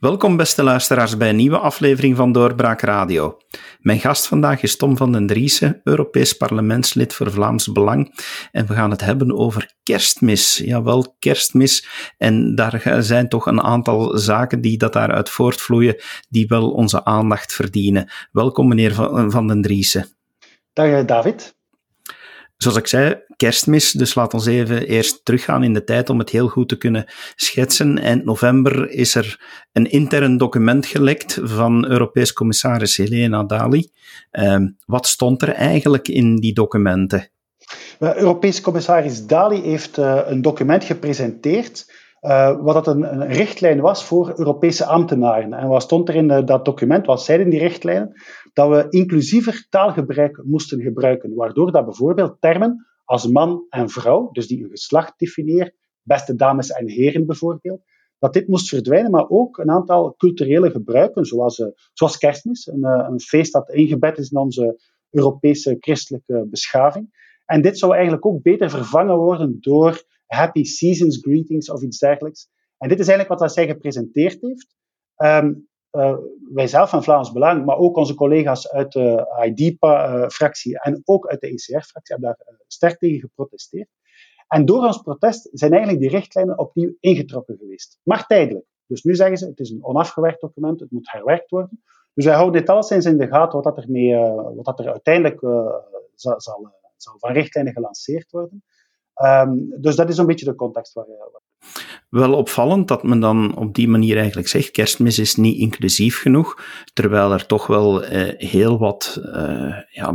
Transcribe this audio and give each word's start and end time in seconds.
Welkom 0.00 0.36
beste 0.36 0.62
luisteraars 0.62 1.16
bij 1.16 1.28
een 1.28 1.36
nieuwe 1.36 1.58
aflevering 1.58 2.16
van 2.16 2.32
Doorbraak 2.32 2.80
Radio. 2.80 3.38
Mijn 3.80 4.00
gast 4.00 4.26
vandaag 4.26 4.62
is 4.62 4.76
Tom 4.76 4.96
van 4.96 5.12
den 5.12 5.26
Driessen, 5.26 5.80
Europees 5.84 6.32
parlementslid 6.32 7.14
voor 7.14 7.30
Vlaams 7.30 7.72
Belang. 7.72 8.14
En 8.52 8.66
we 8.66 8.74
gaan 8.74 8.90
het 8.90 9.00
hebben 9.00 9.38
over 9.38 9.72
kerstmis. 9.82 10.56
Jawel, 10.56 11.16
kerstmis. 11.18 11.86
En 12.18 12.54
daar 12.54 12.96
zijn 13.04 13.28
toch 13.28 13.46
een 13.46 13.62
aantal 13.62 14.18
zaken 14.18 14.60
die 14.60 14.78
dat 14.78 14.92
daaruit 14.92 15.30
voortvloeien, 15.30 15.96
die 16.28 16.46
wel 16.46 16.70
onze 16.70 17.04
aandacht 17.04 17.52
verdienen. 17.52 18.10
Welkom 18.32 18.68
meneer 18.68 18.94
Van 19.30 19.46
den 19.46 19.62
Driessen. 19.62 20.06
Dag 20.72 21.04
David 21.04 21.58
zoals 22.62 22.76
ik 22.76 22.86
zei, 22.86 23.22
kerstmis. 23.40 23.92
Dus 23.92 24.14
laat 24.14 24.34
ons 24.34 24.46
even 24.46 24.86
eerst 24.86 25.24
teruggaan 25.24 25.62
in 25.62 25.72
de 25.72 25.84
tijd 25.84 26.10
om 26.10 26.18
het 26.18 26.30
heel 26.30 26.48
goed 26.48 26.68
te 26.68 26.76
kunnen 26.76 27.04
schetsen. 27.34 27.98
Eind 27.98 28.24
november 28.24 28.90
is 28.90 29.14
er 29.14 29.40
een 29.72 29.90
intern 29.90 30.36
document 30.36 30.86
gelekt 30.86 31.40
van 31.42 31.86
Europees 31.86 32.32
commissaris 32.32 32.96
Helena 32.96 33.44
Dali. 33.44 33.90
Uh, 34.32 34.56
wat 34.86 35.06
stond 35.06 35.42
er 35.42 35.48
eigenlijk 35.48 36.08
in 36.08 36.36
die 36.36 36.52
documenten? 36.52 37.28
Europees 37.98 38.60
commissaris 38.60 39.26
Dali 39.26 39.62
heeft 39.62 39.98
uh, 39.98 40.20
een 40.26 40.42
document 40.42 40.84
gepresenteerd. 40.84 41.98
Uh, 42.20 42.56
wat 42.60 42.74
dat 42.74 42.86
een, 42.86 43.26
richtlijn 43.26 43.80
was 43.80 44.04
voor 44.04 44.32
Europese 44.36 44.84
ambtenaren. 44.84 45.52
En 45.52 45.68
wat 45.68 45.82
stond 45.82 46.08
er 46.08 46.14
in 46.14 46.30
uh, 46.30 46.38
dat 46.44 46.64
document, 46.64 47.06
wat 47.06 47.22
zeiden 47.22 47.50
die 47.50 47.58
richtlijnen? 47.58 48.14
dat 48.52 48.68
we 48.68 48.86
inclusiever 48.88 49.66
taalgebruik 49.68 50.42
moesten 50.44 50.80
gebruiken, 50.80 51.34
waardoor 51.34 51.72
dat 51.72 51.84
bijvoorbeeld 51.84 52.36
termen 52.40 52.89
als 53.10 53.26
man 53.26 53.66
en 53.68 53.88
vrouw, 53.88 54.30
dus 54.32 54.46
die 54.46 54.62
een 54.62 54.70
geslacht 54.70 55.18
definiëren, 55.18 55.74
beste 56.02 56.34
dames 56.34 56.70
en 56.70 56.88
heren 56.88 57.26
bijvoorbeeld, 57.26 57.82
dat 58.18 58.32
dit 58.32 58.48
moest 58.48 58.68
verdwijnen, 58.68 59.10
maar 59.10 59.28
ook 59.28 59.58
een 59.58 59.70
aantal 59.70 60.14
culturele 60.16 60.70
gebruiken, 60.70 61.24
zoals, 61.24 61.58
uh, 61.58 61.66
zoals 61.92 62.18
kerstmis, 62.18 62.66
een, 62.66 62.80
uh, 62.80 63.06
een, 63.10 63.20
feest 63.20 63.52
dat 63.52 63.70
ingebed 63.70 64.18
is 64.18 64.30
in 64.30 64.38
onze 64.38 64.80
Europese 65.10 65.76
christelijke 65.80 66.46
beschaving. 66.50 67.38
En 67.46 67.62
dit 67.62 67.78
zou 67.78 67.92
eigenlijk 67.92 68.26
ook 68.26 68.42
beter 68.42 68.70
vervangen 68.70 69.16
worden 69.16 69.56
door 69.60 70.04
happy 70.26 70.64
seasons 70.64 71.18
greetings 71.20 71.70
of 71.70 71.82
iets 71.82 71.98
dergelijks. 71.98 72.48
En 72.78 72.88
dit 72.88 72.98
is 73.00 73.08
eigenlijk 73.08 73.40
wat 73.40 73.52
zij 73.52 73.66
gepresenteerd 73.66 74.40
heeft. 74.40 74.76
Um, 75.16 75.68
uh, 75.92 76.16
wij 76.52 76.66
zelf 76.66 76.90
van 76.90 77.02
Vlaams 77.02 77.32
Belang, 77.32 77.64
maar 77.64 77.76
ook 77.76 77.96
onze 77.96 78.14
collega's 78.14 78.68
uit 78.68 78.92
de 78.92 79.26
ID-fractie 79.44 80.80
en 80.80 81.02
ook 81.04 81.26
uit 81.26 81.40
de 81.40 81.46
ECR-fractie 81.46 82.14
hebben 82.14 82.28
daar 82.28 82.54
uh, 82.54 82.60
sterk 82.66 82.98
tegen 82.98 83.20
geprotesteerd. 83.20 83.88
En 84.48 84.64
door 84.64 84.86
ons 84.86 85.02
protest 85.02 85.48
zijn 85.52 85.72
eigenlijk 85.72 86.02
die 86.02 86.10
richtlijnen 86.10 86.58
opnieuw 86.58 86.94
ingetrokken 87.00 87.56
geweest. 87.58 88.00
Maar 88.02 88.26
tijdelijk. 88.26 88.66
Dus 88.86 89.02
nu 89.02 89.14
zeggen 89.14 89.36
ze, 89.36 89.46
het 89.46 89.60
is 89.60 89.70
een 89.70 89.84
onafgewerkt 89.84 90.40
document, 90.40 90.80
het 90.80 90.90
moet 90.90 91.10
herwerkt 91.10 91.50
worden. 91.50 91.82
Dus 92.14 92.24
wij 92.24 92.34
houden 92.34 92.60
dit 92.60 92.70
alleszins 92.70 93.04
in 93.04 93.18
de 93.18 93.26
gaten, 93.26 93.62
wat, 93.62 93.76
dat 93.76 93.86
wat 94.54 94.64
dat 94.64 94.78
er 94.78 94.90
uiteindelijk 94.90 95.40
zal, 96.14 96.40
zal, 96.40 96.74
zal, 96.96 97.18
van 97.18 97.32
richtlijnen 97.32 97.72
gelanceerd 97.72 98.30
worden. 98.30 98.64
Um, 99.24 99.74
dus 99.80 99.96
dat 99.96 100.08
is 100.08 100.18
een 100.18 100.26
beetje 100.26 100.44
de 100.44 100.54
context 100.54 100.92
waar, 100.92 101.06
waar 101.06 101.40
wel 102.10 102.32
opvallend 102.32 102.88
dat 102.88 103.02
men 103.02 103.20
dan 103.20 103.56
op 103.56 103.74
die 103.74 103.88
manier 103.88 104.16
eigenlijk 104.16 104.48
zegt: 104.48 104.70
kerstmis 104.70 105.18
is 105.18 105.34
niet 105.34 105.58
inclusief 105.58 106.20
genoeg, 106.20 106.62
terwijl 106.92 107.32
er 107.32 107.46
toch 107.46 107.66
wel 107.66 108.04
eh, 108.04 108.48
heel 108.48 108.78
wat 108.78 109.20
eh, 109.32 109.76
ja, 109.90 110.14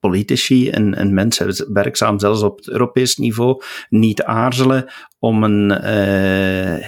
politici 0.00 0.70
en, 0.70 0.94
en, 0.94 1.14
mensen 1.14 1.72
werkzaam, 1.72 2.18
zelfs 2.18 2.42
op 2.42 2.56
het 2.56 2.68
Europees 2.68 3.16
niveau, 3.16 3.62
niet 3.88 4.22
aarzelen 4.22 4.92
om, 5.18 5.44
een, 5.44 5.68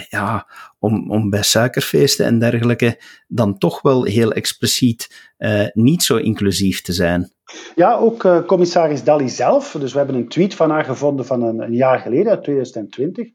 ja, 0.08 0.50
om, 0.78 1.10
om 1.10 1.30
bij 1.30 1.42
suikerfeesten 1.42 2.26
en 2.26 2.38
dergelijke 2.38 3.03
dan 3.28 3.58
toch 3.58 3.82
wel 3.82 4.04
heel 4.04 4.32
expliciet 4.32 5.32
niet 5.72 6.03
zo 6.03 6.16
inclusief 6.16 6.80
te 6.80 6.92
zijn. 6.92 7.32
Ja, 7.74 7.96
ook 7.96 8.24
uh, 8.24 8.46
commissaris 8.46 9.04
Dali 9.04 9.28
zelf. 9.28 9.76
Dus 9.78 9.92
we 9.92 9.98
hebben 9.98 10.16
een 10.16 10.28
tweet 10.28 10.54
van 10.54 10.70
haar 10.70 10.84
gevonden 10.84 11.26
van 11.26 11.42
een, 11.42 11.60
een 11.60 11.74
jaar 11.74 11.98
geleden, 11.98 12.32
uit 12.32 12.42
2020 12.42 13.30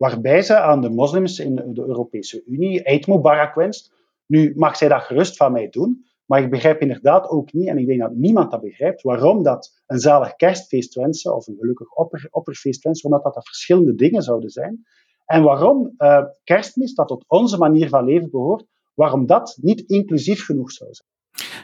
waarbij 0.00 0.42
ze 0.42 0.58
aan 0.58 0.80
de 0.80 0.90
moslims 0.90 1.38
in 1.38 1.54
de 1.54 1.82
Europese 1.86 2.42
Unie 2.46 2.82
Eid 2.82 3.06
Mubarak 3.06 3.54
wenst. 3.54 3.92
Nu 4.26 4.52
mag 4.56 4.76
zij 4.76 4.88
dat 4.88 5.02
gerust 5.02 5.36
van 5.36 5.52
mij 5.52 5.68
doen, 5.68 6.04
maar 6.26 6.42
ik 6.42 6.50
begrijp 6.50 6.80
inderdaad 6.80 7.28
ook 7.28 7.52
niet, 7.52 7.68
en 7.68 7.78
ik 7.78 7.86
denk 7.86 8.00
dat 8.00 8.14
niemand 8.14 8.50
dat 8.50 8.60
begrijpt, 8.60 9.02
waarom 9.02 9.42
dat 9.42 9.82
een 9.86 9.98
zalig 9.98 10.34
kerstfeest 10.36 10.94
wensen 10.94 11.36
of 11.36 11.46
een 11.46 11.56
gelukkig 11.58 11.92
opper, 11.94 12.28
opperfeest 12.30 12.82
wensen, 12.82 13.04
omdat 13.04 13.34
dat, 13.34 13.46
verschillende 13.46 13.94
dingen 13.94 14.22
zouden 14.22 14.50
zijn. 14.50 14.86
En 15.26 15.42
waarom 15.42 15.94
uh, 15.98 16.24
kerstmis, 16.44 16.94
dat 16.94 17.08
tot 17.08 17.24
onze 17.26 17.58
manier 17.58 17.88
van 17.88 18.04
leven 18.04 18.30
behoort, 18.30 18.64
waarom 18.94 19.26
dat 19.26 19.58
niet 19.60 19.80
inclusief 19.80 20.44
genoeg 20.44 20.72
zou 20.72 20.92
zijn. 20.92 21.08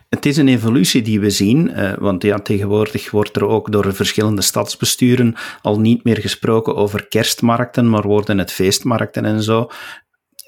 Het 0.08 0.26
is 0.26 0.36
een 0.36 0.48
evolutie 0.48 1.02
die 1.02 1.20
we 1.20 1.30
zien, 1.30 1.68
uh, 1.68 1.94
want 1.98 2.22
ja, 2.22 2.38
tegenwoordig 2.38 3.10
wordt 3.10 3.36
er 3.36 3.46
ook 3.46 3.72
door 3.72 3.94
verschillende 3.94 4.42
stadsbesturen 4.42 5.34
al 5.62 5.80
niet 5.80 6.04
meer 6.04 6.20
gesproken 6.20 6.76
over 6.76 7.08
kerstmarkten, 7.08 7.90
maar 7.90 8.02
worden 8.02 8.38
het 8.38 8.52
feestmarkten 8.52 9.24
en 9.24 9.42
zo. 9.42 9.68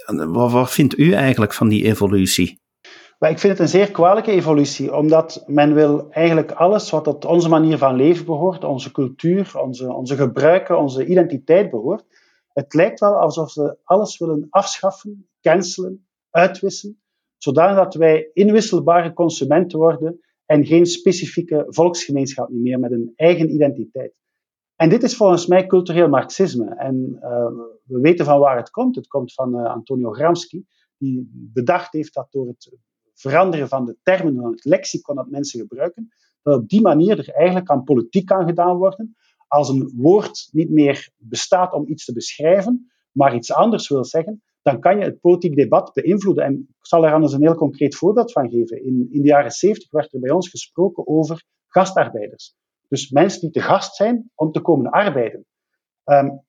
Wat, 0.06 0.52
wat 0.52 0.70
vindt 0.70 0.98
u 0.98 1.12
eigenlijk 1.12 1.54
van 1.54 1.68
die 1.68 1.84
evolutie? 1.84 2.60
Ik 3.18 3.38
vind 3.38 3.52
het 3.52 3.58
een 3.58 3.68
zeer 3.68 3.90
kwalijke 3.90 4.30
evolutie, 4.30 4.94
omdat 4.94 5.44
men 5.46 5.74
wil 5.74 6.10
eigenlijk 6.10 6.52
alles 6.52 6.90
wat 6.90 7.04
tot 7.04 7.24
onze 7.24 7.48
manier 7.48 7.78
van 7.78 7.96
leven 7.96 8.24
behoort, 8.24 8.64
onze 8.64 8.92
cultuur, 8.92 9.50
onze, 9.54 9.92
onze 9.92 10.16
gebruiken, 10.16 10.78
onze 10.78 11.06
identiteit 11.06 11.70
behoort. 11.70 12.04
Het 12.52 12.74
lijkt 12.74 13.00
wel 13.00 13.14
alsof 13.14 13.50
ze 13.50 13.76
alles 13.84 14.18
willen 14.18 14.46
afschaffen, 14.50 15.28
cancelen, 15.40 16.06
uitwissen 16.30 17.00
zodat 17.38 17.94
wij 17.94 18.30
inwisselbare 18.32 19.12
consumenten 19.12 19.78
worden 19.78 20.20
en 20.46 20.66
geen 20.66 20.86
specifieke 20.86 21.64
volksgemeenschap 21.68 22.48
meer 22.48 22.78
met 22.78 22.92
een 22.92 23.12
eigen 23.16 23.52
identiteit. 23.52 24.14
En 24.76 24.88
dit 24.88 25.02
is 25.02 25.16
volgens 25.16 25.46
mij 25.46 25.66
cultureel 25.66 26.08
marxisme. 26.08 26.74
En 26.74 27.18
uh, 27.22 27.46
we 27.84 28.00
weten 28.00 28.24
van 28.24 28.38
waar 28.38 28.56
het 28.56 28.70
komt. 28.70 28.96
Het 28.96 29.06
komt 29.06 29.34
van 29.34 29.54
uh, 29.54 29.64
Antonio 29.64 30.10
Gramsci, 30.10 30.64
die 30.98 31.30
bedacht 31.32 31.92
heeft 31.92 32.14
dat 32.14 32.26
door 32.30 32.46
het 32.46 32.76
veranderen 33.14 33.68
van 33.68 33.84
de 33.84 33.96
termen, 34.02 34.34
van 34.34 34.50
het 34.50 34.64
lexicon 34.64 35.16
dat 35.16 35.30
mensen 35.30 35.60
gebruiken, 35.60 36.08
dat 36.42 36.60
op 36.60 36.68
die 36.68 36.80
manier 36.80 37.18
er 37.18 37.34
eigenlijk 37.34 37.70
aan 37.70 37.84
politiek 37.84 38.26
kan 38.26 38.46
gedaan 38.46 38.76
worden. 38.76 39.16
Als 39.46 39.68
een 39.68 39.92
woord 39.96 40.48
niet 40.52 40.70
meer 40.70 41.10
bestaat 41.16 41.72
om 41.72 41.86
iets 41.86 42.04
te 42.04 42.12
beschrijven, 42.12 42.90
maar 43.12 43.34
iets 43.34 43.52
anders 43.52 43.88
wil 43.88 44.04
zeggen, 44.04 44.42
dan 44.62 44.80
kan 44.80 44.98
je 44.98 45.04
het 45.04 45.20
politiek 45.20 45.56
debat 45.56 45.92
beïnvloeden. 45.92 46.44
En 46.44 46.54
ik 46.54 46.86
zal 46.86 47.04
er 47.04 47.12
anders 47.12 47.32
een 47.32 47.42
heel 47.42 47.54
concreet 47.54 47.96
voorbeeld 47.96 48.32
van 48.32 48.50
geven. 48.50 48.84
In, 48.84 49.08
in 49.10 49.22
de 49.22 49.28
jaren 49.28 49.50
70 49.50 49.90
werd 49.90 50.12
er 50.12 50.20
bij 50.20 50.30
ons 50.30 50.48
gesproken 50.48 51.06
over 51.06 51.44
gastarbeiders. 51.66 52.54
Dus 52.88 53.10
mensen 53.10 53.40
die 53.40 53.50
te 53.50 53.60
gast 53.60 53.94
zijn 53.94 54.30
om 54.34 54.52
te 54.52 54.60
komen 54.60 54.90
arbeiden. 54.90 55.44
Um, 56.04 56.46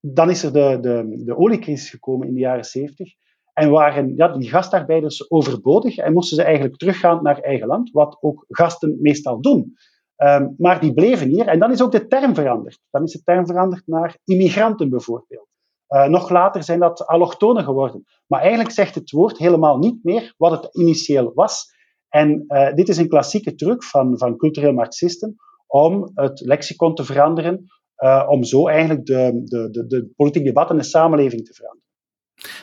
dan 0.00 0.30
is 0.30 0.42
er 0.42 0.52
de, 0.52 0.78
de, 0.80 1.22
de 1.24 1.36
oliecrisis 1.36 1.90
gekomen 1.90 2.28
in 2.28 2.34
de 2.34 2.40
jaren 2.40 2.64
70. 2.64 3.12
En 3.52 3.70
waren 3.70 4.16
ja, 4.16 4.28
die 4.28 4.48
gastarbeiders 4.48 5.30
overbodig 5.30 5.96
en 5.96 6.12
moesten 6.12 6.36
ze 6.36 6.42
eigenlijk 6.42 6.76
teruggaan 6.76 7.22
naar 7.22 7.38
eigen 7.38 7.66
land, 7.66 7.90
wat 7.90 8.18
ook 8.20 8.44
gasten 8.48 8.98
meestal 9.00 9.40
doen. 9.40 9.74
Um, 10.16 10.54
maar 10.58 10.80
die 10.80 10.94
bleven 10.94 11.28
hier 11.28 11.46
en 11.46 11.58
dan 11.58 11.72
is 11.72 11.82
ook 11.82 11.92
de 11.92 12.06
term 12.06 12.34
veranderd. 12.34 12.80
Dan 12.90 13.02
is 13.02 13.12
de 13.12 13.22
term 13.22 13.46
veranderd 13.46 13.86
naar 13.86 14.18
immigranten 14.24 14.90
bijvoorbeeld. 14.90 15.48
Uh, 15.92 16.04
nog 16.04 16.30
later 16.30 16.62
zijn 16.62 16.78
dat 16.78 17.06
allochtonen 17.06 17.64
geworden. 17.64 18.04
Maar 18.26 18.40
eigenlijk 18.40 18.70
zegt 18.70 18.94
het 18.94 19.10
woord 19.10 19.38
helemaal 19.38 19.78
niet 19.78 20.04
meer 20.04 20.34
wat 20.36 20.50
het 20.50 20.76
initieel 20.76 21.32
was. 21.34 21.64
En 22.08 22.44
uh, 22.48 22.72
dit 22.74 22.88
is 22.88 22.96
een 22.96 23.08
klassieke 23.08 23.54
truc 23.54 23.84
van, 23.84 24.18
van 24.18 24.36
cultureel 24.36 24.72
marxisten 24.72 25.36
om 25.66 26.10
het 26.14 26.40
lexicon 26.40 26.94
te 26.94 27.04
veranderen, 27.04 27.64
uh, 28.04 28.26
om 28.28 28.44
zo 28.44 28.68
eigenlijk 28.68 29.06
de, 29.06 29.42
de, 29.44 29.70
de, 29.70 29.86
de 29.86 30.12
politieke 30.16 30.48
debat 30.48 30.70
in 30.70 30.76
de 30.76 30.82
samenleving 30.82 31.44
te 31.44 31.54
veranderen. 31.54 31.80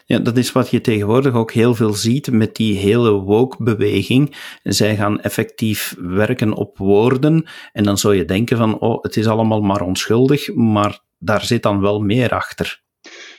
Ja, 0.06 0.20
dat 0.20 0.38
is 0.38 0.52
wat 0.52 0.70
je 0.70 0.82
tegenwoordig 0.82 1.34
ook 1.34 1.52
heel 1.52 1.76
veel 1.76 1.94
ziet 1.94 2.32
met 2.32 2.56
die 2.56 2.78
hele 2.78 3.12
woke-beweging. 3.12 4.36
Zij 4.64 4.96
gaan 4.96 5.20
effectief 5.20 5.96
werken 6.00 6.54
op 6.54 6.78
woorden 6.78 7.46
en 7.72 7.84
dan 7.84 7.98
zou 7.98 8.16
je 8.16 8.26
denken 8.26 8.58
van, 8.58 8.80
oh, 8.80 9.04
het 9.04 9.18
is 9.18 9.28
allemaal 9.28 9.62
maar 9.62 9.82
onschuldig, 9.82 10.54
maar 10.54 11.00
daar 11.18 11.42
zit 11.42 11.64
dan 11.64 11.82
wel 11.82 12.00
meer 12.00 12.30
achter. 12.30 12.88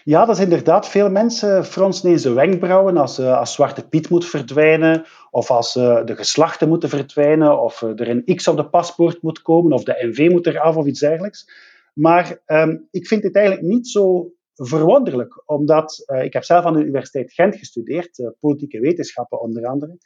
Ja, 0.05 0.25
dat 0.25 0.37
is 0.37 0.43
inderdaad. 0.43 0.89
Veel 0.89 1.11
mensen 1.11 1.65
fronsen 1.65 2.07
ineens 2.07 2.23
de 2.23 2.33
wenkbrauwen 2.33 2.97
als, 2.97 3.19
uh, 3.19 3.39
als 3.39 3.55
Zwarte 3.55 3.89
Piet 3.89 4.09
moet 4.09 4.27
verdwijnen, 4.27 5.05
of 5.31 5.51
als 5.51 5.77
uh, 5.77 6.05
de 6.05 6.17
geslachten 6.17 6.69
moeten 6.69 6.89
verdwijnen, 6.89 7.63
of 7.63 7.83
uh, 7.83 8.01
er 8.01 8.09
een 8.09 8.37
X 8.37 8.49
op 8.49 8.57
de 8.57 8.69
paspoort 8.69 9.23
moet 9.23 9.43
komen, 9.43 9.73
of 9.73 9.85
de 9.85 10.09
NV 10.11 10.31
moet 10.31 10.47
eraf, 10.47 10.77
of 10.77 10.87
iets 10.87 11.01
dergelijks. 11.01 11.51
Maar 11.95 12.41
um, 12.47 12.89
ik 12.91 13.07
vind 13.07 13.23
dit 13.23 13.37
eigenlijk 13.37 13.67
niet 13.67 13.89
zo 13.89 14.33
verwonderlijk, 14.55 15.43
omdat 15.47 16.05
ik 16.23 16.33
heb 16.33 16.45
zelf 16.45 16.65
aan 16.65 16.73
de 16.73 16.81
Universiteit 16.81 17.33
Gent 17.33 17.57
gestudeerd, 17.57 18.33
politieke 18.41 18.81
wetenschappen 18.81 19.41
onder 19.41 19.67
andere. 19.67 19.99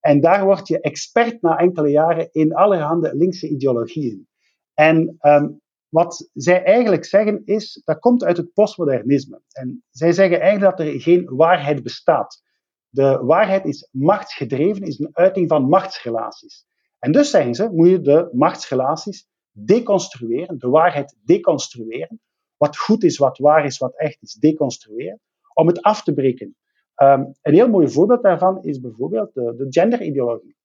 En 0.00 0.20
daar 0.20 0.44
word 0.44 0.68
je 0.68 0.80
expert 0.80 1.42
na 1.42 1.56
enkele 1.56 1.88
jaren 1.88 2.28
in 2.32 2.54
allerhande 2.54 3.16
linkse 3.16 3.48
ideologieën. 3.48 4.28
En 4.74 5.16
um, 5.20 5.60
wat 5.90 6.30
zij 6.34 6.64
eigenlijk 6.64 7.04
zeggen 7.04 7.42
is, 7.44 7.82
dat 7.84 7.98
komt 7.98 8.24
uit 8.24 8.36
het 8.36 8.52
postmodernisme. 8.52 9.42
En 9.52 9.84
zij 9.90 10.12
zeggen 10.12 10.40
eigenlijk 10.40 10.76
dat 10.76 10.86
er 10.86 11.00
geen 11.00 11.24
waarheid 11.36 11.82
bestaat. 11.82 12.42
de 12.88 13.18
waarheid 13.22 13.64
is 13.64 13.88
machtsgedreven, 13.92 14.82
is 14.82 14.98
een 14.98 15.10
uiting 15.12 15.48
van 15.48 15.68
machtsrelaties. 15.68 16.66
En 16.98 17.12
dus 17.12 17.30
zeggen 17.30 17.54
ze, 17.54 17.70
moet 17.72 17.88
je 17.88 18.00
de 18.00 18.28
machtsrelaties 18.32 19.26
deconstrueren, 19.52 20.58
de 20.58 20.68
waarheid 20.68 21.16
deconstrueren. 21.24 22.20
Wat 22.56 22.78
goed 22.78 23.04
is, 23.04 23.18
wat 23.18 23.38
waar 23.38 23.64
is, 23.64 23.78
wat 23.78 23.96
echt 23.96 24.22
is, 24.22 24.32
deconstrueren, 24.34 25.20
om 25.54 25.66
het 25.66 25.82
af 25.82 26.02
te 26.02 26.14
breken. 26.14 26.56
Um, 26.96 27.32
een 27.42 27.54
heel 27.54 27.68
mooi 27.68 27.88
voorbeeld 27.88 28.22
daarvan 28.22 28.62
is 28.62 28.80
bijvoorbeeld 28.80 29.34
de, 29.34 29.54
de 29.56 29.66
genderideologie. 29.68 30.56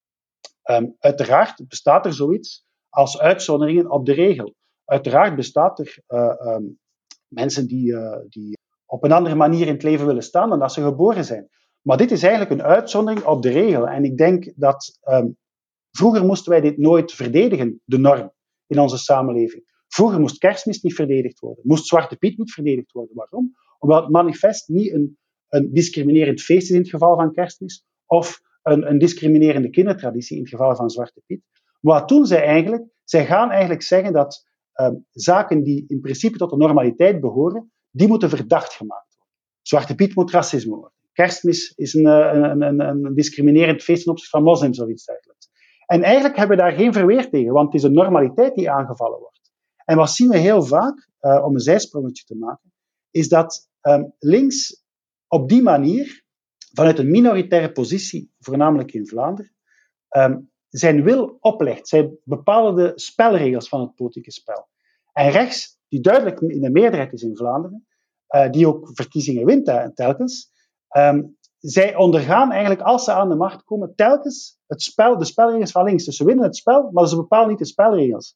Um, 0.72 0.96
uiteraard 1.00 1.68
bestaat 1.68 2.06
er 2.06 2.14
zoiets 2.14 2.66
als 2.90 3.20
uitzonderingen 3.20 3.92
op 3.92 4.06
de 4.06 4.14
regel. 4.14 4.56
Uiteraard 4.86 5.36
bestaat 5.36 5.80
er 5.80 5.98
uh, 6.08 6.54
um, 6.56 6.80
mensen 7.28 7.68
die, 7.68 7.92
uh, 7.92 8.18
die 8.30 8.58
op 8.86 9.04
een 9.04 9.12
andere 9.12 9.36
manier 9.36 9.68
in 9.68 9.74
het 9.74 9.84
leven 9.84 10.06
willen 10.06 10.24
staan 10.24 10.50
dan 10.50 10.60
dat 10.60 10.74
ze 10.74 10.82
geboren 10.82 11.26
zijn. 11.26 11.50
Maar 11.82 11.98
dit 11.98 12.12
is 12.12 12.24
eigenlijk 12.24 12.52
een 12.52 12.64
uitzondering 12.64 13.26
op 13.26 13.42
de 13.42 13.50
regel. 13.50 13.88
En 13.88 14.04
ik 14.04 14.18
denk 14.18 14.52
dat 14.56 15.00
um, 15.04 15.38
vroeger 15.92 16.26
moesten 16.26 16.52
wij 16.52 16.62
dit 16.62 16.78
nooit 16.78 17.12
verdedigen, 17.12 17.82
de 17.86 17.98
norm 17.98 18.32
in 18.68 18.80
onze 18.80 18.98
samenleving. 18.98 19.64
Vroeger 19.88 20.20
moest 20.20 20.38
kerstmis 20.38 20.82
niet 20.82 20.96
verdedigd 20.96 21.40
worden, 21.40 21.64
moest 21.68 21.88
Zwarte 21.88 22.18
Piet 22.18 22.38
niet 22.38 22.54
verdedigd 22.54 22.92
worden. 22.92 23.16
Waarom? 23.16 23.56
Omdat 23.80 24.02
het 24.02 24.12
manifest 24.12 24.68
niet 24.68 24.92
een, 24.92 25.18
een 25.48 25.74
discriminerend 25.74 26.42
feest 26.42 26.70
is 26.70 26.76
in 26.76 26.82
het 26.82 26.90
geval 26.90 27.16
van 27.16 27.34
kerstmis, 27.34 27.86
of 28.06 28.42
een, 28.62 28.90
een 28.90 28.98
discriminerende 28.98 29.70
kindertraditie 29.70 30.36
in 30.36 30.42
het 30.42 30.52
geval 30.52 30.76
van 30.76 30.90
Zwarte 30.90 31.22
Piet. 31.26 31.42
Maar 31.82 32.00
wat 32.00 32.10
doen 32.10 32.26
zij 32.26 32.44
eigenlijk? 32.44 32.84
Zij 33.04 33.26
gaan 33.26 33.50
eigenlijk 33.50 33.82
zeggen 33.82 34.14
dat 34.14 34.48
um, 34.82 35.06
zaken 35.12 35.64
die 35.64 35.86
in 35.88 36.00
principe 36.00 36.38
tot 36.38 36.50
de 36.50 36.58
normaliteit 36.58 37.20
behoren, 37.20 37.72
die 37.90 38.08
moeten 38.08 38.30
verdacht 38.30 38.74
gemaakt 38.74 39.16
worden. 39.16 39.34
Zwarte 39.62 39.96
Piet 39.96 40.16
moet 40.16 40.32
racisme 40.32 40.76
worden. 40.76 40.94
Kerstmis 41.12 41.74
is 41.76 41.94
een, 41.94 42.06
een, 42.06 42.62
een, 42.62 42.80
een 42.80 43.14
discriminerend 43.14 43.84
feest 43.84 44.04
ten 44.04 44.12
opzichte 44.12 44.38
van 44.38 44.46
moslims 44.46 44.80
of 44.82 44.90
iets 44.90 45.06
dergelijks. 45.06 45.50
En 45.86 46.04
eigenlijk 46.04 46.36
hebben 46.38 46.58
we 46.58 46.64
daar 46.64 46.72
geen 46.72 46.94
verweer 46.94 47.30
tegen, 47.30 47.54
want 47.54 47.66
het 47.66 47.76
is 47.76 47.84
een 47.84 47.94
normaliteit 47.94 48.56
die 48.56 48.72
aangevallen 48.72 49.20
wordt. 49.20 49.52
En 49.86 49.98
wat 49.98 50.12
zien 50.12 50.30
we 50.30 50.38
heel 50.38 50.64
vaak, 50.64 51.10
uh, 51.22 51.44
om 51.46 51.54
een 51.54 51.60
zijsprongetje 51.60 52.24
te 52.24 52.36
maken, 52.36 52.74
is 53.12 53.30
dat 53.30 53.70
um, 53.82 54.14
links 54.20 54.84
op 55.28 55.50
die 55.50 55.62
manier, 55.62 56.24
vanuit 56.74 57.00
een 57.00 57.12
minoritaire 57.12 57.72
positie, 57.72 58.34
voornamelijk 58.40 58.94
in 58.94 59.08
Vlaanderen, 59.08 59.56
um, 60.18 60.52
zijn 60.78 61.04
wil 61.04 61.38
oplegt. 61.40 61.88
Zij 61.88 62.12
bepalen 62.24 62.76
de 62.76 62.92
spelregels 62.96 63.70
van 63.70 63.82
het 63.82 63.96
politieke 63.96 64.32
spel. 64.32 64.68
En 65.14 65.32
rechts, 65.32 65.80
die 65.88 66.02
duidelijk 66.02 66.42
in 66.42 66.62
de 66.62 66.70
meerderheid 66.70 67.14
is 67.14 67.22
in 67.22 67.36
Vlaanderen, 67.36 67.86
uh, 68.30 68.50
die 68.50 68.68
ook 68.68 68.90
verkiezingen 68.94 69.46
wint 69.46 69.96
telkens, 69.96 70.52
um, 70.98 71.38
zij 71.60 71.96
ondergaan 71.96 72.52
eigenlijk, 72.52 72.82
als 72.82 73.04
ze 73.04 73.12
aan 73.12 73.30
de 73.30 73.36
macht 73.36 73.64
komen, 73.64 73.96
telkens 73.96 74.60
het 74.68 74.82
spel, 74.82 75.18
de 75.18 75.26
spelregels 75.26 75.72
van 75.72 75.86
links. 75.86 76.06
Dus 76.06 76.16
ze 76.16 76.26
winnen 76.26 76.46
het 76.46 76.56
spel, 76.56 76.90
maar 76.92 77.08
ze 77.08 77.16
bepalen 77.16 77.50
niet 77.50 77.58
de 77.58 77.66
spelregels. 77.66 78.36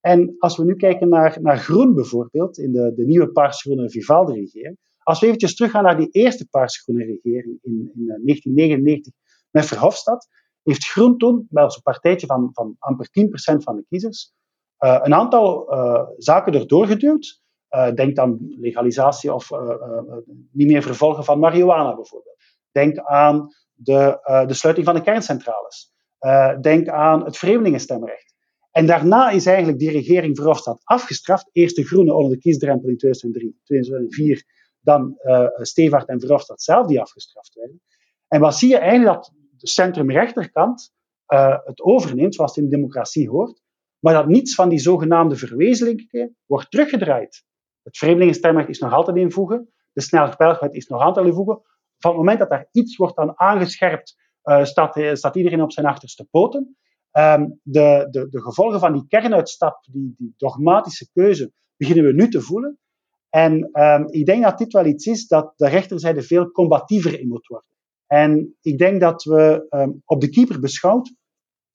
En 0.00 0.34
als 0.38 0.56
we 0.56 0.64
nu 0.64 0.76
kijken 0.76 1.08
naar, 1.08 1.38
naar 1.42 1.58
groen 1.58 1.94
bijvoorbeeld, 1.94 2.58
in 2.58 2.72
de, 2.72 2.92
de 2.94 3.06
nieuwe 3.06 3.32
paars-groene 3.32 3.90
Vivaldi-regering, 3.90 4.78
als 5.02 5.20
we 5.20 5.26
eventjes 5.26 5.56
teruggaan 5.56 5.82
naar 5.82 5.96
die 5.96 6.10
eerste 6.10 6.48
paars-groene 6.48 7.04
regering 7.04 7.58
in, 7.62 7.90
in 7.94 8.06
1999 8.06 9.12
eh, 9.12 9.18
met 9.50 9.66
Verhofstadt, 9.66 10.28
heeft 10.70 10.86
Groen 10.86 11.18
toen, 11.18 11.46
met 11.50 11.64
als 11.64 11.78
partijtje 11.78 12.26
van, 12.26 12.50
van 12.52 12.76
amper 12.78 13.08
10% 13.08 13.12
van 13.56 13.76
de 13.76 13.84
kiezers, 13.88 14.32
uh, 14.80 14.98
een 15.02 15.14
aantal 15.14 15.74
uh, 15.74 16.02
zaken 16.16 16.54
erdoor 16.54 16.86
geduwd. 16.86 17.40
Uh, 17.70 17.92
denk 17.92 18.18
aan 18.18 18.38
legalisatie 18.60 19.34
of 19.34 19.50
niet 20.52 20.66
meer 20.66 20.82
vervolgen 20.82 21.24
van 21.24 21.38
marihuana 21.38 21.94
bijvoorbeeld. 21.94 22.36
Denk 22.72 22.98
aan 22.98 23.48
de, 23.72 24.18
de 24.46 24.54
sluiting 24.54 24.86
van 24.86 24.94
de 24.94 25.02
kerncentrales. 25.02 25.92
denk 26.60 26.88
aan 26.88 27.24
het 27.24 27.36
vreemdelingenstemrecht. 27.36 28.34
En 28.70 28.86
daarna 28.86 29.30
is 29.30 29.46
eigenlijk 29.46 29.78
die 29.78 29.90
regering 29.90 30.36
Verhofstadt 30.36 30.80
afgestraft. 30.84 31.48
Eerst 31.52 31.76
de 31.76 31.84
Groenen 31.84 32.16
onder 32.16 32.32
de 32.32 32.38
kiesdrempel 32.38 32.88
in 32.88 32.96
2003, 32.96 33.60
2004. 33.64 34.44
Dan 34.80 35.14
Stevaart 35.54 36.08
en 36.08 36.20
Verhofstadt 36.20 36.62
zelf 36.62 36.86
die 36.86 37.00
afgestraft 37.00 37.54
werden. 37.54 37.82
En 38.28 38.40
wat 38.40 38.56
zie 38.56 38.68
je 38.68 38.78
eigenlijk 38.78 39.14
dat 39.14 39.32
centrumrechterkant 39.68 40.92
uh, 41.28 41.56
het 41.64 41.80
overneemt, 41.80 42.34
zoals 42.34 42.54
het 42.54 42.64
in 42.64 42.70
de 42.70 42.76
democratie 42.76 43.28
hoort, 43.28 43.62
maar 43.98 44.14
dat 44.14 44.26
niets 44.26 44.54
van 44.54 44.68
die 44.68 44.78
zogenaamde 44.78 45.36
verwezenlijkingen 45.36 46.36
wordt 46.46 46.70
teruggedraaid. 46.70 47.44
Het 47.82 47.98
vreemdelingenstemrecht 47.98 48.68
is 48.68 48.78
nog 48.78 48.92
altijd 48.92 49.16
invoegen, 49.16 49.68
de 49.92 50.00
snelweg 50.00 50.60
is 50.60 50.86
nog 50.86 51.02
altijd 51.02 51.26
invoegen. 51.26 51.60
Van 51.98 52.10
het 52.10 52.18
moment 52.18 52.38
dat 52.38 52.50
daar 52.50 52.68
iets 52.72 52.96
wordt 52.96 53.16
aan 53.16 53.38
aangescherpt, 53.38 54.16
uh, 54.44 54.64
staat, 54.64 55.00
staat, 55.12 55.36
iedereen 55.36 55.62
op 55.62 55.72
zijn 55.72 55.86
achterste 55.86 56.24
poten. 56.30 56.76
Um, 57.12 57.60
de, 57.62 58.06
de, 58.10 58.28
de, 58.28 58.42
gevolgen 58.42 58.80
van 58.80 58.92
die 58.92 59.06
kernuitstap, 59.08 59.84
die, 59.90 60.14
die, 60.16 60.34
dogmatische 60.36 61.10
keuze, 61.12 61.52
beginnen 61.76 62.04
we 62.04 62.12
nu 62.12 62.28
te 62.28 62.40
voelen. 62.40 62.78
En 63.28 63.82
um, 63.82 64.06
ik 64.10 64.26
denk 64.26 64.42
dat 64.42 64.58
dit 64.58 64.72
wel 64.72 64.84
iets 64.84 65.06
is 65.06 65.26
dat 65.26 65.52
de 65.56 65.68
rechterzijde 65.68 66.22
veel 66.22 66.50
combatiever 66.50 67.20
in 67.20 67.28
moet 67.28 67.46
worden. 67.46 67.69
En 68.12 68.56
ik 68.60 68.78
denk 68.78 69.00
dat 69.00 69.24
we 69.24 69.66
um, 69.70 70.02
op 70.04 70.20
de 70.20 70.28
keeper 70.28 70.60
beschouwd, 70.60 71.14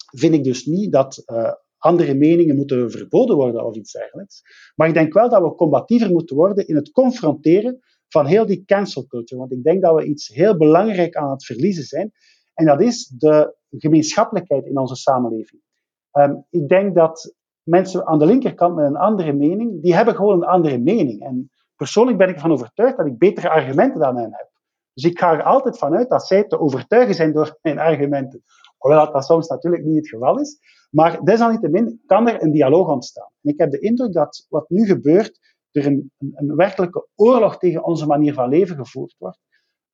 vind 0.05 0.33
ik 0.33 0.43
dus 0.43 0.65
niet 0.65 0.91
dat 0.91 1.23
uh, 1.25 1.51
andere 1.77 2.13
meningen 2.13 2.55
moeten 2.55 2.91
verboden 2.91 3.35
worden 3.35 3.65
of 3.65 3.75
iets 3.75 3.91
dergelijks. 3.91 4.41
Maar 4.75 4.87
ik 4.87 4.93
denk 4.93 5.13
wel 5.13 5.29
dat 5.29 5.41
we 5.41 5.55
combatiever 5.55 6.11
moeten 6.11 6.35
worden 6.35 6.67
in 6.67 6.75
het 6.75 6.91
confronteren 6.91 7.79
van 8.07 8.25
heel 8.25 8.45
die 8.45 8.65
cancel 8.65 9.05
culture. 9.05 9.39
Want 9.39 9.51
ik 9.51 9.63
denk 9.63 9.81
dat 9.81 9.95
we 9.95 10.05
iets 10.05 10.27
heel 10.27 10.57
belangrijk 10.57 11.15
aan 11.15 11.31
het 11.31 11.45
verliezen 11.45 11.83
zijn. 11.83 12.11
En 12.53 12.65
dat 12.65 12.81
is 12.81 13.07
de 13.17 13.55
gemeenschappelijkheid 13.69 14.65
in 14.65 14.77
onze 14.77 14.95
samenleving. 14.95 15.61
Um, 16.11 16.45
ik 16.49 16.67
denk 16.67 16.95
dat 16.95 17.35
mensen 17.63 18.07
aan 18.07 18.19
de 18.19 18.25
linkerkant 18.25 18.75
met 18.75 18.85
een 18.85 18.95
andere 18.95 19.33
mening, 19.33 19.81
die 19.81 19.95
hebben 19.95 20.15
gewoon 20.15 20.35
een 20.35 20.47
andere 20.47 20.77
mening. 20.77 21.21
En 21.21 21.51
persoonlijk 21.75 22.17
ben 22.17 22.29
ik 22.29 22.35
ervan 22.35 22.51
overtuigd 22.51 22.97
dat 22.97 23.05
ik 23.05 23.17
betere 23.17 23.49
argumenten 23.49 23.99
dan 23.99 24.17
hen 24.17 24.31
heb. 24.31 24.53
Dus 24.95 25.03
ik 25.03 25.19
ga 25.19 25.33
er 25.33 25.43
altijd 25.43 25.77
vanuit 25.77 26.09
dat 26.09 26.27
zij 26.27 26.43
te 26.43 26.59
overtuigen 26.59 27.15
zijn 27.15 27.33
door 27.33 27.57
mijn 27.61 27.79
argumenten. 27.79 28.43
Hoewel 28.77 29.11
dat 29.11 29.25
soms 29.25 29.47
natuurlijk 29.47 29.83
niet 29.83 29.97
het 29.97 30.09
geval 30.09 30.39
is. 30.39 30.59
Maar 30.89 31.23
desalniettemin 31.23 32.01
kan 32.05 32.27
er 32.27 32.41
een 32.41 32.51
dialoog 32.51 32.87
ontstaan. 32.87 33.29
En 33.41 33.51
ik 33.51 33.59
heb 33.59 33.71
de 33.71 33.79
indruk 33.79 34.13
dat 34.13 34.45
wat 34.49 34.69
nu 34.69 34.85
gebeurt, 34.85 35.39
er 35.71 35.85
een, 35.85 36.11
een, 36.17 36.55
werkelijke 36.55 37.07
oorlog 37.15 37.57
tegen 37.57 37.83
onze 37.83 38.05
manier 38.05 38.33
van 38.33 38.49
leven 38.49 38.75
gevoerd 38.75 39.15
wordt. 39.17 39.39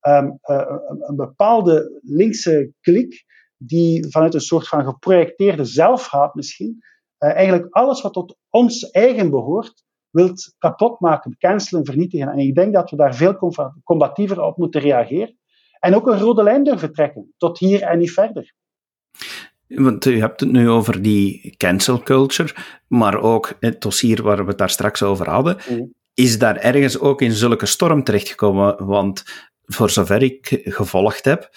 Um, 0.07 0.39
uh, 0.43 0.77
een, 0.99 1.15
bepaalde 1.15 1.99
linkse 2.01 2.73
klik 2.79 3.25
die 3.57 4.11
vanuit 4.11 4.33
een 4.33 4.41
soort 4.41 4.67
van 4.67 4.83
geprojecteerde 4.83 5.65
zelfhaat 5.65 6.35
misschien, 6.35 6.77
uh, 7.19 7.29
eigenlijk 7.29 7.67
alles 7.69 8.01
wat 8.01 8.13
tot 8.13 8.37
ons 8.49 8.89
eigen 8.89 9.29
behoort, 9.29 9.83
wilt 10.11 10.55
kapotmaken, 10.57 11.35
cancelen, 11.37 11.85
vernietigen. 11.85 12.27
En 12.27 12.37
ik 12.37 12.55
denk 12.55 12.73
dat 12.73 12.89
we 12.89 12.95
daar 12.95 13.15
veel 13.15 13.53
combatiever 13.83 14.41
op 14.41 14.57
moeten 14.57 14.81
reageren. 14.81 15.37
En 15.79 15.95
ook 15.95 16.07
een 16.07 16.19
rode 16.19 16.43
lijn 16.43 16.63
durven 16.63 16.93
trekken, 16.93 17.33
tot 17.37 17.59
hier 17.59 17.81
en 17.81 17.97
niet 17.97 18.11
verder. 18.11 18.53
Want 19.67 20.05
u 20.05 20.19
hebt 20.19 20.39
het 20.39 20.51
nu 20.51 20.69
over 20.69 21.01
die 21.01 21.55
cancel 21.57 21.99
culture, 21.99 22.53
maar 22.87 23.21
ook 23.21 23.53
het 23.59 23.81
dossier 23.81 24.23
waar 24.23 24.43
we 24.43 24.49
het 24.49 24.57
daar 24.57 24.69
straks 24.69 25.03
over 25.03 25.29
hadden. 25.29 25.57
Mm. 25.69 25.93
Is 26.13 26.39
daar 26.39 26.57
ergens 26.57 26.99
ook 26.99 27.21
in 27.21 27.31
zulke 27.31 27.65
storm 27.65 28.03
terechtgekomen? 28.03 28.85
Want 28.85 29.23
voor 29.61 29.89
zover 29.89 30.21
ik 30.23 30.61
gevolgd 30.63 31.25
heb, 31.25 31.49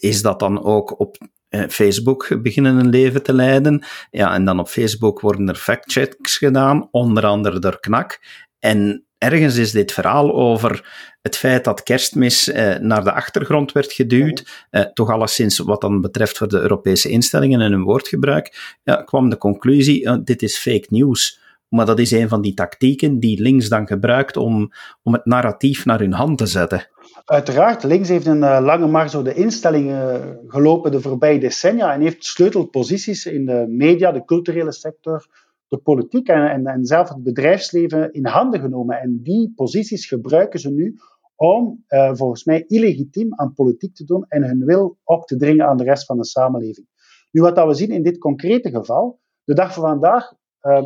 is 0.00 0.22
dat 0.22 0.38
dan 0.38 0.64
ook 0.64 1.00
op 1.00 1.16
eh, 1.16 1.28
Facebook 1.48 2.42
beginnen 2.42 2.76
een 2.76 2.88
leven 2.88 3.22
te 3.22 3.32
leiden. 3.32 3.84
Ja, 4.10 4.34
en 4.34 4.44
dan 4.44 4.58
op 4.58 4.68
Facebook 4.68 5.20
worden 5.20 5.48
er 5.48 5.54
factchecks 5.54 6.36
gedaan, 6.36 6.88
onder 6.90 7.26
andere 7.26 7.58
door 7.58 7.80
KNAK. 7.80 8.20
En 8.58 9.06
ergens 9.18 9.56
is 9.56 9.70
dit 9.70 9.92
verhaal 9.92 10.34
over 10.34 10.84
het 11.22 11.36
feit 11.36 11.64
dat 11.64 11.82
kerstmis 11.82 12.48
eh, 12.48 12.76
naar 12.76 13.04
de 13.04 13.12
achtergrond 13.12 13.72
werd 13.72 13.92
geduwd, 13.92 14.66
eh, 14.70 14.82
toch 14.82 15.10
alleszins 15.10 15.58
wat 15.58 15.80
dan 15.80 16.00
betreft 16.00 16.36
voor 16.36 16.48
de 16.48 16.60
Europese 16.60 17.08
instellingen 17.08 17.60
en 17.60 17.72
hun 17.72 17.82
woordgebruik, 17.82 18.76
ja, 18.82 19.02
kwam 19.02 19.28
de 19.30 19.38
conclusie, 19.38 20.02
uh, 20.02 20.16
dit 20.24 20.42
is 20.42 20.58
fake 20.58 20.86
news. 20.88 21.40
Maar 21.68 21.86
dat 21.86 21.98
is 21.98 22.10
een 22.10 22.28
van 22.28 22.40
die 22.40 22.54
tactieken 22.54 23.18
die 23.18 23.42
links 23.42 23.68
dan 23.68 23.86
gebruikt 23.86 24.36
om, 24.36 24.70
om 25.02 25.12
het 25.12 25.24
narratief 25.24 25.84
naar 25.84 25.98
hun 25.98 26.12
hand 26.12 26.38
te 26.38 26.46
zetten. 26.46 26.88
Uiteraard, 27.24 27.82
links 27.82 28.08
heeft 28.08 28.26
een 28.26 28.42
uh, 28.42 28.58
lange 28.60 28.86
mars 28.86 29.12
door 29.12 29.24
de 29.24 29.34
instellingen 29.34 30.38
gelopen 30.46 30.90
de 30.90 31.00
voorbije 31.00 31.38
decennia 31.38 31.92
en 31.94 32.00
heeft 32.00 32.24
sleutelposities 32.24 33.26
in 33.26 33.46
de 33.46 33.64
media, 33.68 34.12
de 34.12 34.24
culturele 34.24 34.72
sector, 34.72 35.26
de 35.68 35.76
politiek 35.76 36.28
en, 36.28 36.66
en, 36.66 36.84
zelf 36.84 37.08
het 37.08 37.22
bedrijfsleven 37.22 38.12
in 38.12 38.26
handen 38.26 38.60
genomen. 38.60 39.00
En 39.00 39.20
die 39.22 39.52
posities 39.54 40.06
gebruiken 40.06 40.60
ze 40.60 40.70
nu 40.70 40.98
om 41.36 41.84
uh, 41.88 42.14
volgens 42.14 42.44
mij 42.44 42.64
illegitiem 42.66 43.34
aan 43.34 43.54
politiek 43.54 43.94
te 43.94 44.04
doen 44.04 44.24
en 44.28 44.44
hun 44.44 44.64
wil 44.64 44.98
op 45.04 45.26
te 45.26 45.36
dringen 45.36 45.66
aan 45.66 45.76
de 45.76 45.84
rest 45.84 46.04
van 46.04 46.16
de 46.16 46.24
samenleving. 46.24 46.86
Nu, 47.30 47.40
wat 47.40 47.56
dat 47.56 47.66
we 47.66 47.74
zien 47.74 47.90
in 47.90 48.02
dit 48.02 48.18
concrete 48.18 48.70
geval, 48.70 49.20
de 49.44 49.54
dag 49.54 49.74
van 49.74 49.82
vandaag 49.82 50.32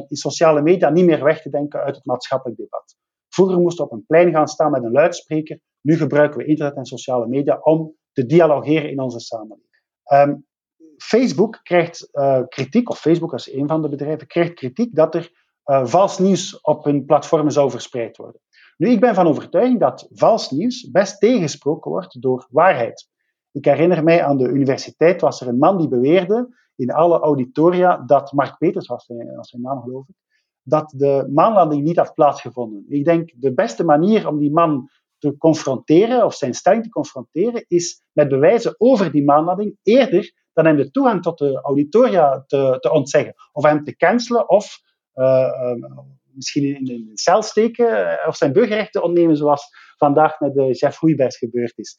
is 0.09 0.21
sociale 0.21 0.63
media 0.63 0.91
niet 0.91 1.05
meer 1.05 1.25
weg 1.25 1.43
te 1.43 1.51
denken 1.51 1.81
uit 1.81 1.95
het 1.95 2.05
maatschappelijk 2.05 2.59
debat. 2.59 2.97
Vroeger 3.29 3.59
moesten 3.59 3.85
we 3.85 3.91
op 3.91 3.97
een 3.97 4.07
plein 4.07 4.33
gaan 4.33 4.49
staan 4.49 4.71
met 4.71 4.85
een 4.85 4.93
luidspreker. 4.93 5.61
Nu 5.81 5.97
gebruiken 5.97 6.39
we 6.39 6.45
internet 6.45 6.77
en 6.77 6.85
sociale 6.85 7.27
media 7.27 7.59
om 7.63 7.95
te 8.13 8.27
dialogeren 8.27 8.91
in 8.91 9.01
onze 9.01 9.21
samenleving. 9.21 9.69
Ehm, 10.05 10.35
Facebook 10.97 11.61
krijgt 11.63 12.09
uh, 12.13 12.41
kritiek, 12.49 12.91
of 12.91 12.99
Facebook 12.99 13.33
als 13.33 13.53
een 13.53 13.69
van 13.69 13.83
de 13.83 13.89
bedrijven, 13.89 14.27
krijgt 14.27 14.55
kritiek 14.55 14.95
dat 14.95 15.15
er 15.15 15.31
uh, 15.65 15.87
vals 15.87 16.19
nieuws 16.19 16.61
op 16.61 16.85
hun 16.85 17.05
platformen 17.05 17.53
zou 17.53 17.71
verspreid 17.71 18.17
worden. 18.17 18.41
Nu, 18.77 18.89
ik 18.89 19.01
ben 19.01 19.15
van 19.15 19.27
overtuiging 19.27 19.81
dat 19.81 20.09
vals 20.11 20.51
nieuws 20.51 20.91
best 20.91 21.21
tegensproken 21.21 21.91
wordt 21.91 22.23
door 22.23 22.47
waarheid. 22.51 23.09
Ik 23.53 23.65
herinner 23.65 24.05
mij 24.05 24.25
aan 24.25 24.37
de 24.37 24.49
universiteit 24.49 25.21
was 25.21 25.41
er 25.41 25.49
een 25.49 25.59
man 25.59 25.79
die 25.79 25.89
beweerde 25.89 26.49
in 26.81 26.91
alle 26.91 27.19
auditoria 27.19 27.97
dat 28.07 28.33
Mark 28.33 28.59
Peters 28.59 28.87
was 28.87 29.05
zijn, 29.05 29.37
was 29.37 29.49
zijn 29.49 29.63
naam 29.63 29.83
geloof 29.83 30.09
ik, 30.09 30.15
dat 30.63 30.95
de 30.97 31.31
maanlanding 31.33 31.83
niet 31.83 31.97
had 31.97 32.15
plaatsgevonden. 32.15 32.85
Ik 32.89 33.05
denk 33.05 33.33
de 33.37 33.55
beste 33.55 33.85
manier 33.85 34.29
om 34.29 34.39
die 34.39 34.51
man 34.51 34.91
te 35.19 35.37
confronteren, 35.37 36.25
of 36.25 36.35
zijn 36.35 36.55
stelling 36.55 36.83
te 36.83 36.89
confronteren, 36.89 37.65
is 37.69 38.03
met 38.13 38.29
bewijzen 38.29 38.75
over 38.79 39.13
die 39.13 39.25
maanlanding 39.25 39.79
eerder 39.83 40.33
dan 40.53 40.65
hem 40.65 40.77
de 40.77 40.91
toegang 40.91 41.23
tot 41.23 41.39
de 41.39 41.61
auditoria 41.61 42.45
te, 42.47 42.77
te 42.81 42.93
ontzeggen. 42.93 43.35
Of 43.53 43.65
hem 43.65 43.85
te 43.85 43.97
cancelen, 43.97 44.49
of 44.49 44.81
uh, 45.15 45.27
uh, 45.27 45.99
misschien 46.33 46.65
in 46.65 46.91
een 46.91 47.11
cel 47.15 47.43
steken, 47.43 48.19
eh, 48.21 48.29
of 48.29 48.37
zijn 48.37 48.53
burgerrechten 48.53 49.03
ontnemen, 49.03 49.37
zoals 49.37 49.69
vandaag 50.01 50.41
met 50.41 50.55
de 50.55 50.73
Jeff 50.73 50.99
Hoeibers 50.99 51.37
gebeurd 51.37 51.79
is. 51.79 51.97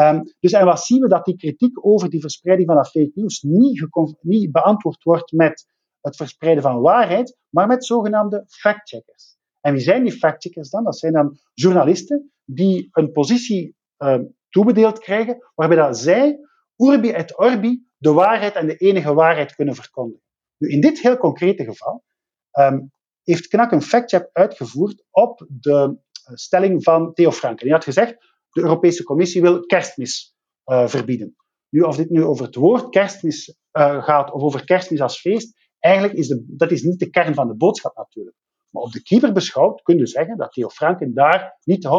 Um, 0.00 0.22
dus 0.40 0.52
en 0.52 0.64
wat 0.64 0.84
zien 0.84 1.00
we? 1.00 1.08
Dat 1.08 1.24
die 1.24 1.36
kritiek 1.36 1.86
over 1.86 2.10
die 2.10 2.20
verspreiding 2.20 2.68
van 2.68 2.76
dat 2.76 2.90
fake 2.90 3.10
news 3.14 3.42
niet, 3.42 3.88
niet 4.20 4.52
beantwoord 4.52 5.02
wordt 5.02 5.32
met 5.32 5.66
het 6.00 6.16
verspreiden 6.16 6.62
van 6.62 6.80
waarheid, 6.80 7.36
maar 7.48 7.66
met 7.66 7.84
zogenaamde 7.84 8.44
factcheckers. 8.46 9.36
En 9.60 9.72
wie 9.72 9.82
zijn 9.82 10.02
die 10.02 10.12
factcheckers 10.12 10.70
dan? 10.70 10.84
Dat 10.84 10.98
zijn 10.98 11.12
dan 11.12 11.38
journalisten 11.54 12.32
die 12.44 12.88
een 12.92 13.12
positie 13.12 13.76
um, 13.98 14.34
toebedeeld 14.48 14.98
krijgen, 14.98 15.50
waarbij 15.54 15.76
dat 15.76 15.98
zij, 15.98 16.38
urbi 16.76 17.10
et 17.10 17.38
orbi, 17.38 17.86
de 17.96 18.12
waarheid 18.12 18.54
en 18.54 18.66
de 18.66 18.76
enige 18.76 19.14
waarheid 19.14 19.54
kunnen 19.54 19.74
verkondigen. 19.74 20.22
Nu, 20.56 20.68
in 20.68 20.80
dit 20.80 21.00
heel 21.00 21.16
concrete 21.16 21.64
geval 21.64 22.04
um, 22.52 22.92
heeft 23.22 23.46
Knak 23.46 23.72
een 23.72 23.82
factcheck 23.82 24.28
uitgevoerd 24.32 25.04
op 25.10 25.46
de 25.48 25.72
eh, 25.72 25.90
stelling 26.32 26.82
van 26.82 27.12
Theo 27.12 27.30
Franken. 27.30 27.66
Hij 27.66 27.74
had 27.74 27.84
gezegd, 27.84 28.16
de 28.50 28.60
Europese 28.60 29.02
Commissie 29.02 29.42
wil 29.42 29.60
kerstmis 29.60 30.34
uh, 30.66 30.88
verbieden. 30.88 31.36
Nu, 31.68 31.80
of 31.80 31.96
dit 31.96 32.10
nu 32.10 32.24
over 32.24 32.44
het 32.44 32.54
woord 32.54 32.88
kerstmis 32.88 33.48
uh, 33.72 34.04
gaat 34.04 34.32
of 34.32 34.42
over 34.42 34.64
kerstmis 34.64 35.00
als 35.00 35.20
feest, 35.20 35.56
eigenlijk 35.78 36.14
is 36.14 36.28
de, 36.28 36.44
dat 36.48 36.70
is 36.70 36.82
niet 36.82 36.98
de 36.98 37.10
kern 37.10 37.34
van 37.34 37.48
de 37.48 37.56
boodschap 37.56 37.96
natuurlijk. 37.96 38.36
Maar 38.70 38.82
op 38.82 38.92
de 38.92 39.02
keeper 39.02 39.32
beschouwd 39.32 39.82
kun 39.82 39.98
je 39.98 40.06
zeggen 40.06 40.36
dat 40.36 40.52
Theo 40.52 40.68
Franken 40.68 41.14
daar 41.14 41.58
niet 41.64 41.86
100% 41.86 41.90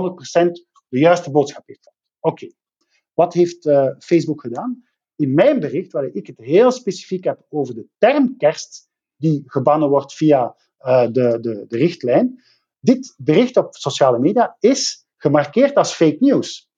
de 0.87 0.99
juiste 0.99 1.31
boodschap 1.31 1.63
heeft. 1.65 1.93
Oké, 2.19 2.47
wat 3.13 3.33
heeft 3.33 3.69
Facebook 3.99 4.41
gedaan? 4.41 4.83
In 5.15 5.33
mijn 5.33 5.59
bericht, 5.59 5.91
waar 5.91 6.05
ik 6.05 6.27
het 6.27 6.37
heel 6.37 6.71
specifiek 6.71 7.23
heb 7.23 7.45
over 7.49 7.75
de 7.75 7.87
term 7.97 8.37
kerst, 8.37 8.89
die 9.15 9.43
gebannen 9.45 9.89
wordt 9.89 10.13
via 10.13 10.55
de, 10.77 11.37
de, 11.41 11.65
de 11.67 11.77
richtlijn, 11.77 12.43
dit 12.85 13.13
bericht 13.17 13.57
op 13.57 13.75
sociale 13.75 14.19
media 14.19 14.55
is 14.59 15.05
gemarkeerd 15.17 15.75
als 15.75 15.93
fake 15.93 16.17
news. 16.19 16.69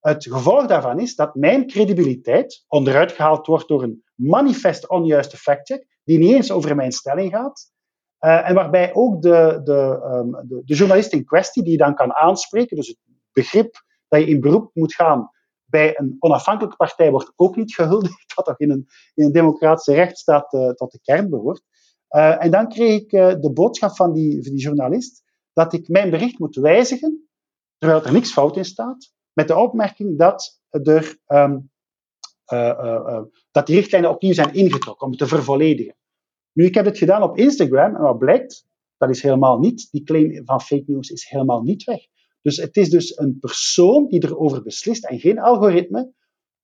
Het 0.00 0.24
gevolg 0.24 0.66
daarvan 0.66 1.00
is 1.00 1.14
dat 1.14 1.34
mijn 1.34 1.66
credibiliteit 1.66 2.64
onderuit 2.68 3.12
gehaald 3.12 3.46
wordt 3.46 3.68
door 3.68 3.82
een 3.82 4.02
manifest 4.14 4.88
onjuiste 4.88 5.36
factcheck, 5.36 5.86
die 6.04 6.18
niet 6.18 6.34
eens 6.34 6.50
over 6.50 6.76
mijn 6.76 6.92
stelling 6.92 7.32
gaat, 7.32 7.72
uh, 8.20 8.48
en 8.48 8.54
waarbij 8.54 8.94
ook 8.94 9.22
de, 9.22 9.60
de, 9.64 10.00
um, 10.04 10.30
de, 10.30 10.62
de, 10.64 10.74
journalist 10.74 11.12
in 11.12 11.24
kwestie, 11.24 11.62
die 11.62 11.76
dan 11.76 11.94
kan 11.94 12.14
aanspreken, 12.14 12.76
dus 12.76 12.88
het 12.88 12.98
begrip 13.32 13.82
dat 14.08 14.20
je 14.20 14.26
in 14.26 14.40
beroep 14.40 14.70
moet 14.74 14.94
gaan 14.94 15.30
bij 15.64 15.98
een 15.98 16.16
onafhankelijke 16.18 16.76
partij, 16.76 17.10
wordt 17.10 17.32
ook 17.36 17.56
niet 17.56 17.74
gehuldigd, 17.74 18.34
wat 18.34 18.44
toch 18.44 18.58
in 18.58 18.70
een, 18.70 18.86
in 19.14 19.24
een 19.24 19.32
democratische 19.32 19.94
rechtsstaat 19.94 20.52
uh, 20.52 20.70
tot 20.70 20.92
de 20.92 21.00
kern 21.02 21.30
behoort. 21.30 21.62
Uh, 22.10 22.44
en 22.44 22.50
dan 22.50 22.68
kreeg 22.68 23.00
ik 23.00 23.10
de 23.10 23.50
boodschap 23.54 23.96
van 23.96 24.12
die, 24.12 24.42
van 24.42 24.52
die 24.52 24.62
journalist 24.62 25.23
dat 25.54 25.72
ik 25.72 25.88
mijn 25.88 26.10
bericht 26.10 26.38
moet 26.38 26.56
wijzigen, 26.56 27.28
terwijl 27.78 28.04
er 28.04 28.12
niks 28.12 28.32
fout 28.32 28.56
in 28.56 28.64
staat, 28.64 29.12
met 29.32 29.48
de 29.48 29.56
opmerking 29.56 30.18
dat, 30.18 30.60
er, 30.70 31.18
um, 31.26 31.70
dat 33.50 33.66
die 33.66 33.76
richtlijnen 33.76 34.10
opnieuw 34.10 34.32
zijn 34.32 34.54
ingetrokken, 34.54 35.06
om 35.06 35.16
te 35.16 35.26
vervolledigen. 35.26 35.96
Nu, 36.52 36.64
ik 36.64 36.74
heb 36.74 36.84
het 36.84 36.98
gedaan 36.98 37.22
op 37.22 37.36
Instagram 37.36 37.96
en 37.96 38.02
wat 38.02 38.18
blijkt, 38.18 38.66
dat 38.96 39.10
is 39.10 39.22
helemaal 39.22 39.58
niet, 39.58 39.88
die 39.90 40.02
claim 40.02 40.44
van 40.44 40.60
fake 40.60 40.84
news 40.86 41.10
is 41.10 41.28
helemaal 41.28 41.62
niet 41.62 41.84
weg. 41.84 42.00
Dus 42.42 42.56
het 42.56 42.76
is 42.76 42.90
dus 42.90 43.18
een 43.18 43.38
persoon 43.40 44.06
die 44.08 44.24
erover 44.24 44.62
beslist 44.62 45.04
en 45.04 45.18
geen 45.18 45.38
algoritme 45.38 46.12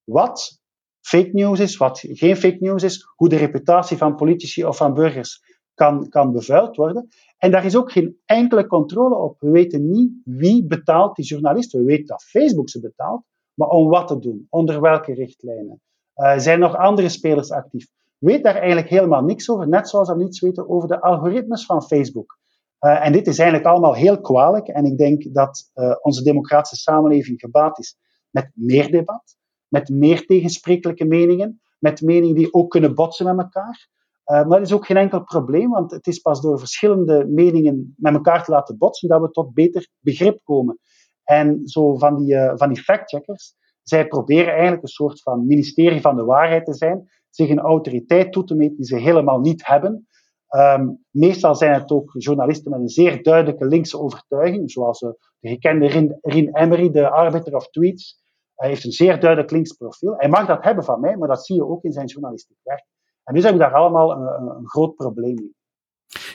wat 0.05 0.61
fake 1.01 1.31
news 1.33 1.61
is, 1.61 1.77
wat 1.77 1.99
geen 2.03 2.37
fake 2.37 2.57
news 2.61 2.83
is, 2.83 3.07
hoe 3.17 3.29
de 3.29 3.37
reputatie 3.37 3.97
van 3.97 4.15
politici 4.15 4.65
of 4.65 4.77
van 4.77 4.95
burgers 4.95 5.50
kan, 5.81 6.09
kan 6.09 6.33
bevuild 6.33 6.77
worden. 6.77 7.09
En 7.39 7.51
daar 7.51 7.65
is 7.65 7.77
ook 7.77 7.93
geen 7.93 8.17
enkele 8.25 8.67
controle 8.67 9.15
op. 9.15 9.41
We 9.41 9.51
weten 9.51 9.91
niet 9.91 10.13
wie 10.25 10.67
betaalt 10.67 11.17
die 11.17 11.25
journalisten. 11.25 11.81
We 11.81 11.87
weten 11.87 12.07
dat 12.07 12.23
Facebook 12.23 12.69
ze 12.69 12.81
betaalt, 12.81 13.23
maar 13.55 13.69
om 13.69 13.89
wat 13.89 14.09
te 14.09 14.19
doen? 14.19 14.47
Onder 14.51 14.81
welke 14.81 15.15
richtlijnen? 15.15 15.81
Uh, 16.17 16.39
zijn 16.39 16.59
nog 16.59 16.77
andere 16.77 17.09
spelers 17.09 17.51
actief? 17.51 17.87
weet 18.19 18.43
daar 18.43 18.55
eigenlijk 18.55 18.89
helemaal 18.89 19.23
niks 19.23 19.51
over, 19.51 19.69
net 19.69 19.89
zoals 19.89 20.09
we 20.09 20.17
niets 20.17 20.41
weten 20.41 20.69
over 20.69 20.89
de 20.89 21.01
algoritmes 21.01 21.67
van 21.67 21.83
Facebook. 21.83 22.39
Uh, 22.81 23.07
en 23.07 23.13
dit 23.13 23.27
is 23.27 23.39
eigenlijk 23.39 23.69
allemaal 23.69 23.95
heel 23.95 24.21
kwalijk 24.21 24.69
en 24.69 24.85
ik 24.85 24.99
denk 24.99 25.35
dat 25.35 25.71
uh, 25.75 25.95
onze 26.03 26.23
democratische 26.23 26.77
samenleving 26.77 27.41
gebaat 27.41 27.79
is 27.79 27.97
met 28.31 28.51
meer 28.55 28.91
debat, 28.91 29.37
met 29.69 29.89
meer 29.89 30.27
tegensprekelijke 30.27 31.05
meningen, 31.05 31.61
met 31.79 32.01
meningen 32.01 32.35
die 32.35 32.53
ook 32.53 32.71
kunnen 32.71 32.95
botsen 32.95 33.37
met 33.37 33.45
elkaar. 33.45 33.89
Uh, 34.31 34.37
maar 34.37 34.59
dat 34.59 34.61
is 34.61 34.73
ook 34.73 34.87
geen 34.87 34.97
enkel 34.97 35.25
probleem, 35.25 35.71
want 35.71 35.91
het 35.91 36.07
is 36.07 36.19
pas 36.19 36.41
door 36.41 36.59
verschillende 36.59 37.27
meningen 37.27 37.95
met 37.97 38.15
elkaar 38.15 38.45
te 38.45 38.51
laten 38.51 38.79
botsen 38.79 39.09
dat 39.09 39.21
we 39.21 39.31
tot 39.31 39.55
beter 39.55 39.89
begrip 40.01 40.41
komen. 40.45 40.79
En 41.25 41.61
zo 41.69 41.97
van 41.97 42.17
die, 42.17 42.37
van 42.55 42.69
die 42.69 42.83
factcheckers, 42.83 43.55
zij 43.83 44.07
proberen 44.07 44.53
eigenlijk 44.53 44.83
een 44.83 44.89
soort 44.89 45.23
van 45.23 45.47
ministerie 45.47 46.01
van 46.01 46.17
de 46.17 46.25
waarheid 46.25 46.65
te 46.65 46.75
zijn, 46.75 47.09
zich 47.31 47.49
een 47.49 47.59
autoriteit 47.59 48.33
toe 48.33 48.45
te 48.45 48.55
meten 48.55 48.77
die 48.77 48.85
ze 48.85 48.97
helemaal 48.97 49.41
niet 49.41 49.67
hebben. 49.67 50.09
Um, 50.57 51.05
meestal 51.11 51.55
zijn 51.55 51.73
het 51.73 51.91
ook 51.91 52.15
journalisten 52.19 52.71
met 52.71 52.81
een 52.81 52.89
zeer 52.89 53.23
duidelijke 53.23 53.67
linkse 53.67 53.99
overtuiging, 53.99 54.71
zoals 54.71 55.01
uh, 55.01 55.11
de 55.39 55.49
gekende 55.49 55.87
Rin, 55.87 56.19
Rin 56.21 56.57
Emery, 56.57 56.91
de 56.91 57.11
arbiter 57.11 57.55
of 57.55 57.71
tweets. 57.71 58.23
Hij 58.55 58.69
heeft 58.69 58.85
een 58.85 58.93
zeer 58.93 59.21
duidelijk 59.21 59.51
links 59.51 59.73
profiel. 59.73 60.15
Hij 60.17 60.29
mag 60.29 60.47
dat 60.47 60.65
hebben 60.65 60.85
van 60.85 61.01
mij, 61.01 61.17
maar 61.17 61.29
dat 61.29 61.47
zie 61.47 61.57
je 61.57 61.67
ook 61.67 61.85
in 61.85 61.93
zijn 61.93 62.07
journalistiek 62.07 62.57
werk. 62.63 62.87
En 63.25 63.35
dus 63.35 63.43
hebben 63.43 63.63
we 63.63 63.69
daar 63.69 63.79
allemaal 63.79 64.13
een, 64.13 64.57
een 64.57 64.69
groot 64.69 64.95
probleem 64.95 65.35
mee. 65.35 65.59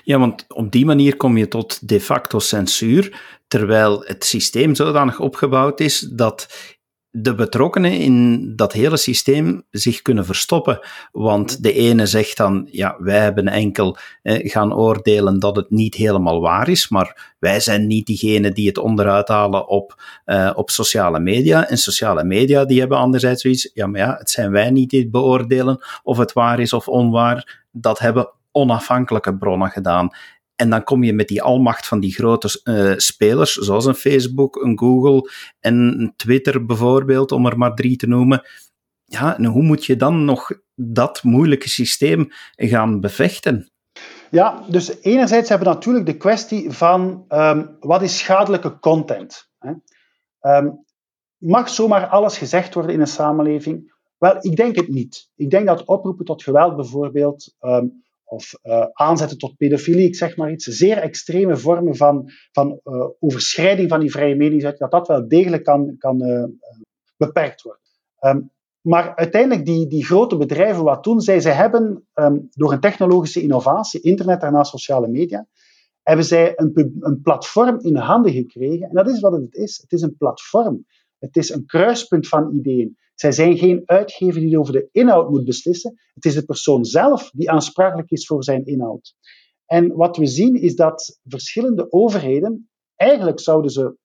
Ja, 0.04 0.20
want 0.20 0.46
op 0.54 0.72
die 0.72 0.86
manier 0.86 1.18
kom 1.18 1.38
je 1.38 1.48
tot 1.48 1.88
de 1.88 2.02
facto 2.02 2.40
censuur, 2.40 3.22
terwijl 3.48 4.04
het 4.04 4.26
systeem 4.26 4.76
zodanig 4.76 5.20
opgebouwd 5.20 5.80
is 5.80 6.00
dat 6.00 6.48
de 7.18 7.36
betrokkenen 7.36 7.92
in 7.92 8.46
dat 8.56 8.74
hele 8.74 8.98
systeem 8.98 9.64
zich 9.72 10.02
kunnen 10.02 10.26
verstoppen. 10.26 10.80
Want 11.12 11.64
de 11.64 11.74
ene 11.74 12.06
zegt 12.06 12.38
dan, 12.38 12.68
ja, 12.72 12.96
wij 13.00 13.20
hebben 13.20 13.48
enkel 13.48 13.98
eh, 14.22 14.52
gaan 14.52 14.74
oordelen 14.74 15.40
dat 15.40 15.56
het 15.56 15.70
niet 15.70 15.96
helemaal 15.96 16.42
waar 16.42 16.70
is, 16.70 16.90
maar 16.90 17.36
wij 17.40 17.60
zijn 17.60 17.88
niet 17.88 18.06
diegene 18.06 18.52
die 18.52 18.68
het 18.68 18.78
onderuit 18.78 19.28
halen 19.28 19.68
op, 19.68 20.04
uh, 20.26 20.52
op 20.56 20.70
sociale 20.70 21.20
media. 21.20 21.68
En 21.68 21.78
sociale 21.78 22.24
media 22.24 22.66
die 22.66 22.80
hebben 22.80 22.98
anderzijds 22.98 23.42
zoiets, 23.42 23.72
ja, 23.74 23.88
maar 23.88 24.02
ja, 24.02 24.16
het 24.18 24.30
zijn 24.30 24.52
wij 24.52 24.70
niet 24.70 24.90
die 24.90 25.10
beoordelen 25.10 25.84
of 26.04 26.18
het 26.18 26.34
waar 26.34 26.60
is 26.60 26.74
of 26.74 26.88
onwaar. 26.88 27.64
Dat 27.72 28.00
hebben 28.00 28.30
onafhankelijke 28.52 29.38
bronnen 29.38 29.70
gedaan. 29.70 30.10
En 30.56 30.70
dan 30.70 30.84
kom 30.84 31.04
je 31.04 31.14
met 31.14 31.28
die 31.28 31.42
almacht 31.42 31.88
van 31.88 32.00
die 32.00 32.14
grote 32.14 32.62
uh, 32.64 32.94
spelers, 32.98 33.54
zoals 33.54 33.86
een 33.86 33.96
Facebook, 33.96 34.56
een 34.56 34.80
Google 34.80 35.32
en 35.60 36.14
Twitter 36.16 36.66
bijvoorbeeld, 36.66 37.32
om 37.32 37.46
er 37.46 37.58
maar 37.58 37.74
drie 37.74 37.98
te 37.98 38.08
noemen. 38.08 38.48
Ja, 39.06 39.38
en 39.38 39.46
hoe 39.46 39.64
moet 39.64 39.86
je 39.86 39.96
dan 39.96 40.26
nog 40.26 40.52
dat 40.76 41.24
moeilijke 41.24 41.70
systeem 41.70 42.28
gaan 42.56 43.00
bevechten? 43.00 43.70
Ja, 44.32 44.64
dus 44.70 45.02
enerzijds 45.02 45.50
hebben 45.50 45.68
we 45.68 45.74
natuurlijk 45.74 46.06
de 46.06 46.18
kwestie 46.18 46.72
van 46.72 47.26
um, 47.30 47.78
wat 47.80 48.02
is 48.02 48.18
schadelijke 48.18 48.80
content? 48.80 49.50
Hè? 49.60 49.72
Um, 50.58 50.86
mag 51.38 51.70
zomaar 51.70 52.08
alles 52.08 52.38
gezegd 52.38 52.74
worden 52.74 52.94
in 52.94 53.00
een 53.00 53.08
samenleving? 53.08 53.94
Wel, 54.18 54.38
ik 54.40 54.56
denk 54.56 54.76
het 54.76 54.88
niet. 54.88 55.30
Ik 55.36 55.50
denk 55.50 55.68
dat 55.68 55.86
oproepen 55.86 56.26
tot 56.26 56.44
geweld 56.44 56.76
bijvoorbeeld 56.76 57.56
um, 57.62 58.05
of 58.26 58.54
uh, 58.64 58.86
aanzetten 58.92 59.38
tot 59.38 59.58
pedofilie, 59.58 60.08
ik 60.08 60.16
zeg 60.16 60.38
maar 60.38 60.52
iets, 60.52 60.66
zeer 60.66 60.98
extreme 60.98 61.58
vormen 61.58 61.96
van, 61.96 62.30
van 62.52 62.80
uh, 62.84 63.06
overschrijding 63.20 63.90
van 63.90 64.00
die 64.00 64.12
vrije 64.12 64.36
meningsuiting, 64.36 64.90
dat 64.90 65.00
dat 65.00 65.08
wel 65.08 65.28
degelijk 65.28 65.64
kan, 65.64 65.96
kan 65.98 66.24
uh, 66.24 66.44
beperkt 67.18 67.62
worden. 67.62 67.82
Um, 68.20 68.54
maar 68.82 69.16
uiteindelijk, 69.16 69.66
die, 69.66 69.88
die 69.88 70.06
grote 70.06 70.38
bedrijven, 70.38 70.84
wat 70.84 71.04
doen 71.04 71.22
zij? 71.22 71.40
Zij 71.40 71.54
hebben 71.54 72.08
um, 72.14 72.48
door 72.52 72.72
een 72.72 72.80
technologische 72.80 73.42
innovatie, 73.42 74.02
internet 74.02 74.42
daarna 74.42 74.64
sociale 74.64 75.08
media, 75.08 75.48
hebben 76.04 76.26
zij 76.26 76.54
een, 76.56 76.96
een 77.00 77.22
platform 77.22 77.80
in 77.80 77.96
handen 77.96 78.32
gekregen. 78.32 78.88
En 78.88 78.96
dat 78.96 79.10
is 79.10 79.20
wat 79.20 79.32
het 79.32 79.56
is. 79.56 79.78
Het 79.82 79.92
is 79.92 80.02
een 80.02 80.18
platform. 80.18 80.86
Het 81.26 81.36
is 81.36 81.50
een 81.50 81.66
kruispunt 81.66 82.28
van 82.28 82.54
ideeën. 82.54 82.98
Zij 83.16 83.32
zijn 83.32 83.58
geen 83.58 83.82
uitgever 83.86 84.42
die 84.42 84.60
over 84.60 84.74
de 84.74 84.90
inhoud 84.92 85.30
moet 85.30 85.46
beslissen. 85.46 86.00
Het 86.14 86.26
is 86.26 86.34
de 86.34 86.46
persoon 86.46 86.86
zelf 86.86 87.30
die 87.30 87.52
aansprakelijk 87.52 88.12
is 88.12 88.26
voor 88.26 88.44
zijn 88.44 88.66
inhoud. 88.66 89.16
En 89.66 89.96
wat 89.96 90.18
we 90.18 90.26
zien 90.26 90.56
is 90.56 90.76
dat 90.76 91.20
verschillende 91.24 91.92
overheden, 91.92 92.70
eigenlijk 92.96 93.40
zouden 93.40 93.72
ze 93.72 93.98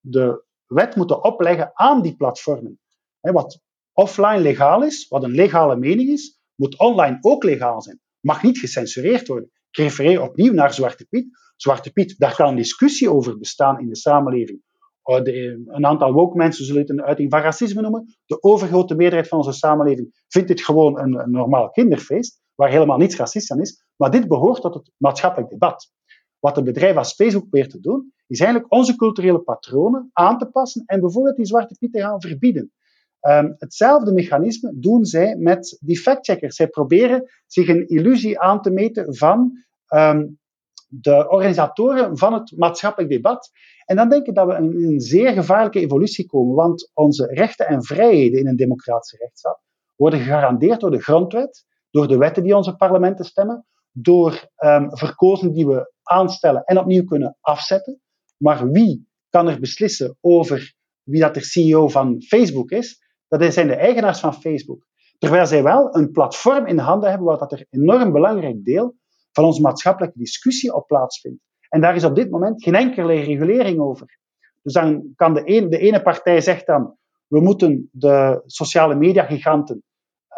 de 0.00 0.44
wet 0.66 0.96
moeten 0.96 1.24
opleggen 1.24 1.70
aan 1.74 2.02
die 2.02 2.16
platformen. 2.16 2.80
Wat 3.20 3.60
offline 3.92 4.40
legaal 4.40 4.84
is, 4.84 5.08
wat 5.08 5.22
een 5.24 5.34
legale 5.34 5.76
mening 5.76 6.08
is, 6.08 6.40
moet 6.54 6.78
online 6.78 7.18
ook 7.20 7.44
legaal 7.44 7.82
zijn. 7.82 8.00
Mag 8.20 8.42
niet 8.42 8.58
gecensureerd 8.58 9.26
worden. 9.26 9.50
Ik 9.70 9.76
refereer 9.76 10.22
opnieuw 10.22 10.52
naar 10.52 10.74
Zwarte 10.74 11.06
Piet. 11.06 11.26
Zwarte 11.56 11.92
Piet, 11.92 12.18
daar 12.18 12.34
kan 12.34 12.48
een 12.48 12.56
discussie 12.56 13.10
over 13.10 13.38
bestaan 13.38 13.80
in 13.80 13.88
de 13.88 13.96
samenleving. 13.96 14.62
Oh, 15.06 15.20
een 15.24 15.86
aantal 15.86 16.12
woke 16.12 16.36
mensen 16.36 16.64
zullen 16.64 16.80
het 16.80 16.90
een 16.90 17.02
uiting 17.02 17.30
van 17.30 17.40
racisme 17.40 17.80
noemen. 17.80 18.16
De 18.24 18.42
overgrote 18.42 18.94
meerderheid 18.94 19.28
van 19.28 19.38
onze 19.38 19.52
samenleving 19.52 20.24
vindt 20.28 20.48
dit 20.48 20.60
gewoon 20.60 20.98
een, 20.98 21.30
normaal 21.30 21.70
kinderfeest, 21.70 22.40
waar 22.54 22.70
helemaal 22.70 22.96
niets 22.96 23.16
racistisch 23.16 23.52
aan 23.52 23.60
is. 23.60 23.84
Maar 23.96 24.10
dit 24.10 24.28
behoort 24.28 24.60
tot 24.60 24.74
het 24.74 24.90
maatschappelijk 24.96 25.50
debat. 25.50 25.92
Wat 26.38 26.56
een 26.56 26.64
bedrijf 26.64 26.96
als 26.96 27.14
Facebook 27.14 27.48
probeert 27.48 27.70
te 27.70 27.80
doen, 27.80 28.12
is 28.26 28.40
eigenlijk 28.40 28.72
onze 28.72 28.96
culturele 28.96 29.40
patronen 29.40 30.10
aan 30.12 30.38
te 30.38 30.46
passen 30.46 30.82
en 30.86 31.00
bijvoorbeeld 31.00 31.36
die 31.36 31.46
zwarte 31.46 31.76
piet 31.78 31.92
te 31.92 32.00
gaan 32.00 32.20
verbieden. 32.20 32.72
Um, 33.20 33.54
hetzelfde 33.58 34.12
mechanisme 34.12 34.72
doen 34.74 35.04
zij 35.04 35.36
met 35.36 35.78
die 35.80 35.98
factcheckers. 35.98 36.56
Zij 36.56 36.68
proberen 36.68 37.30
zich 37.46 37.68
een 37.68 37.86
illusie 37.88 38.40
aan 38.40 38.62
te 38.62 38.70
meten 38.70 39.16
van 39.16 39.52
um, 39.94 40.38
de 40.86 41.28
organisatoren 41.28 42.18
van 42.18 42.32
het 42.32 42.52
maatschappelijk 42.56 43.12
debat. 43.12 43.50
En 43.84 43.96
dan 43.96 44.08
denk 44.08 44.26
ik 44.26 44.34
dat 44.34 44.46
we 44.46 44.54
in 44.54 44.84
een 44.84 45.00
zeer 45.00 45.32
gevaarlijke 45.32 45.80
evolutie 45.80 46.26
komen, 46.26 46.54
want 46.54 46.90
onze 46.94 47.26
rechten 47.26 47.66
en 47.66 47.84
vrijheden 47.84 48.40
in 48.40 48.46
een 48.46 48.56
democratische 48.56 49.16
rechtsstaat 49.16 49.64
worden 49.96 50.20
gegarandeerd 50.20 50.80
door 50.80 50.90
de 50.90 51.02
grondwet, 51.02 51.64
door 51.90 52.08
de 52.08 52.16
wetten 52.16 52.42
die 52.42 52.56
onze 52.56 52.76
parlementen 52.76 53.24
stemmen, 53.24 53.66
door 53.92 54.50
um, 54.58 54.96
verkozenen 54.96 55.52
die 55.52 55.66
we 55.66 55.92
aanstellen 56.02 56.64
en 56.64 56.78
opnieuw 56.78 57.04
kunnen 57.04 57.36
afzetten. 57.40 58.00
Maar 58.36 58.70
wie 58.70 59.08
kan 59.28 59.48
er 59.48 59.60
beslissen 59.60 60.16
over 60.20 60.74
wie 61.02 61.20
dat 61.20 61.34
de 61.34 61.40
CEO 61.40 61.88
van 61.88 62.22
Facebook 62.22 62.70
is? 62.70 63.04
Dat 63.28 63.52
zijn 63.52 63.66
de 63.66 63.74
eigenaars 63.74 64.20
van 64.20 64.34
Facebook. 64.34 64.86
Terwijl 65.18 65.46
zij 65.46 65.62
wel 65.62 65.96
een 65.96 66.10
platform 66.10 66.66
in 66.66 66.78
handen 66.78 67.08
hebben 67.08 67.26
waar 67.26 67.38
dat 67.38 67.52
er 67.52 67.66
enorm 67.70 68.12
belangrijk 68.12 68.64
deel 68.64 68.94
van 69.36 69.44
onze 69.44 69.60
maatschappelijke 69.60 70.18
discussie 70.18 70.74
op 70.74 70.86
plaatsvindt. 70.86 71.42
En 71.68 71.80
daar 71.80 71.94
is 71.94 72.04
op 72.04 72.14
dit 72.14 72.30
moment 72.30 72.62
geen 72.62 72.74
enkele 72.74 73.14
regulering 73.14 73.80
over. 73.80 74.18
Dus 74.62 74.72
dan 74.72 75.12
kan 75.16 75.34
de, 75.34 75.66
de 75.68 75.78
ene 75.78 76.02
partij 76.02 76.40
zegt 76.40 76.66
dan, 76.66 76.96
we 77.26 77.40
moeten 77.40 77.88
de 77.92 78.42
sociale 78.46 78.94
media-giganten 78.94 79.82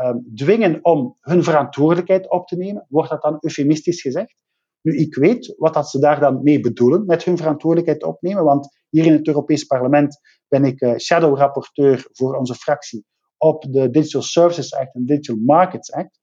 um, 0.01 0.31
dwingen 0.35 0.79
om 0.85 1.17
hun 1.21 1.43
verantwoordelijkheid 1.43 2.31
op 2.31 2.47
te 2.47 2.57
nemen. 2.57 2.87
Wordt 2.89 3.11
dat 3.11 3.23
dan 3.23 3.37
eufemistisch 3.41 4.01
gezegd? 4.01 4.35
Nu, 4.83 4.97
ik 4.97 5.15
weet 5.15 5.55
wat 5.57 5.75
dat 5.75 5.91
ze 5.91 5.99
daar 5.99 6.21
dan 6.21 6.43
mee 6.43 6.61
bedoelen 6.61 7.07
met 7.07 7.25
hun 7.25 7.37
verantwoordelijkheid 7.37 8.05
opnemen, 8.05 8.45
want 8.45 8.69
hier 8.89 9.07
in 9.07 9.13
het 9.13 9.27
Europees 9.27 9.65
Parlement 9.65 10.21
ben 10.49 10.65
ik 10.65 10.81
uh, 10.81 10.97
shadow-rapporteur 10.97 12.07
voor 12.13 12.37
onze 12.37 12.55
fractie 12.55 13.05
op 13.37 13.63
de 13.73 13.91
Digital 13.91 14.23
Services 14.23 14.75
Act 14.75 14.95
en 14.95 15.07
Digital 15.07 15.37
Markets 15.37 15.93
Act. 15.93 16.19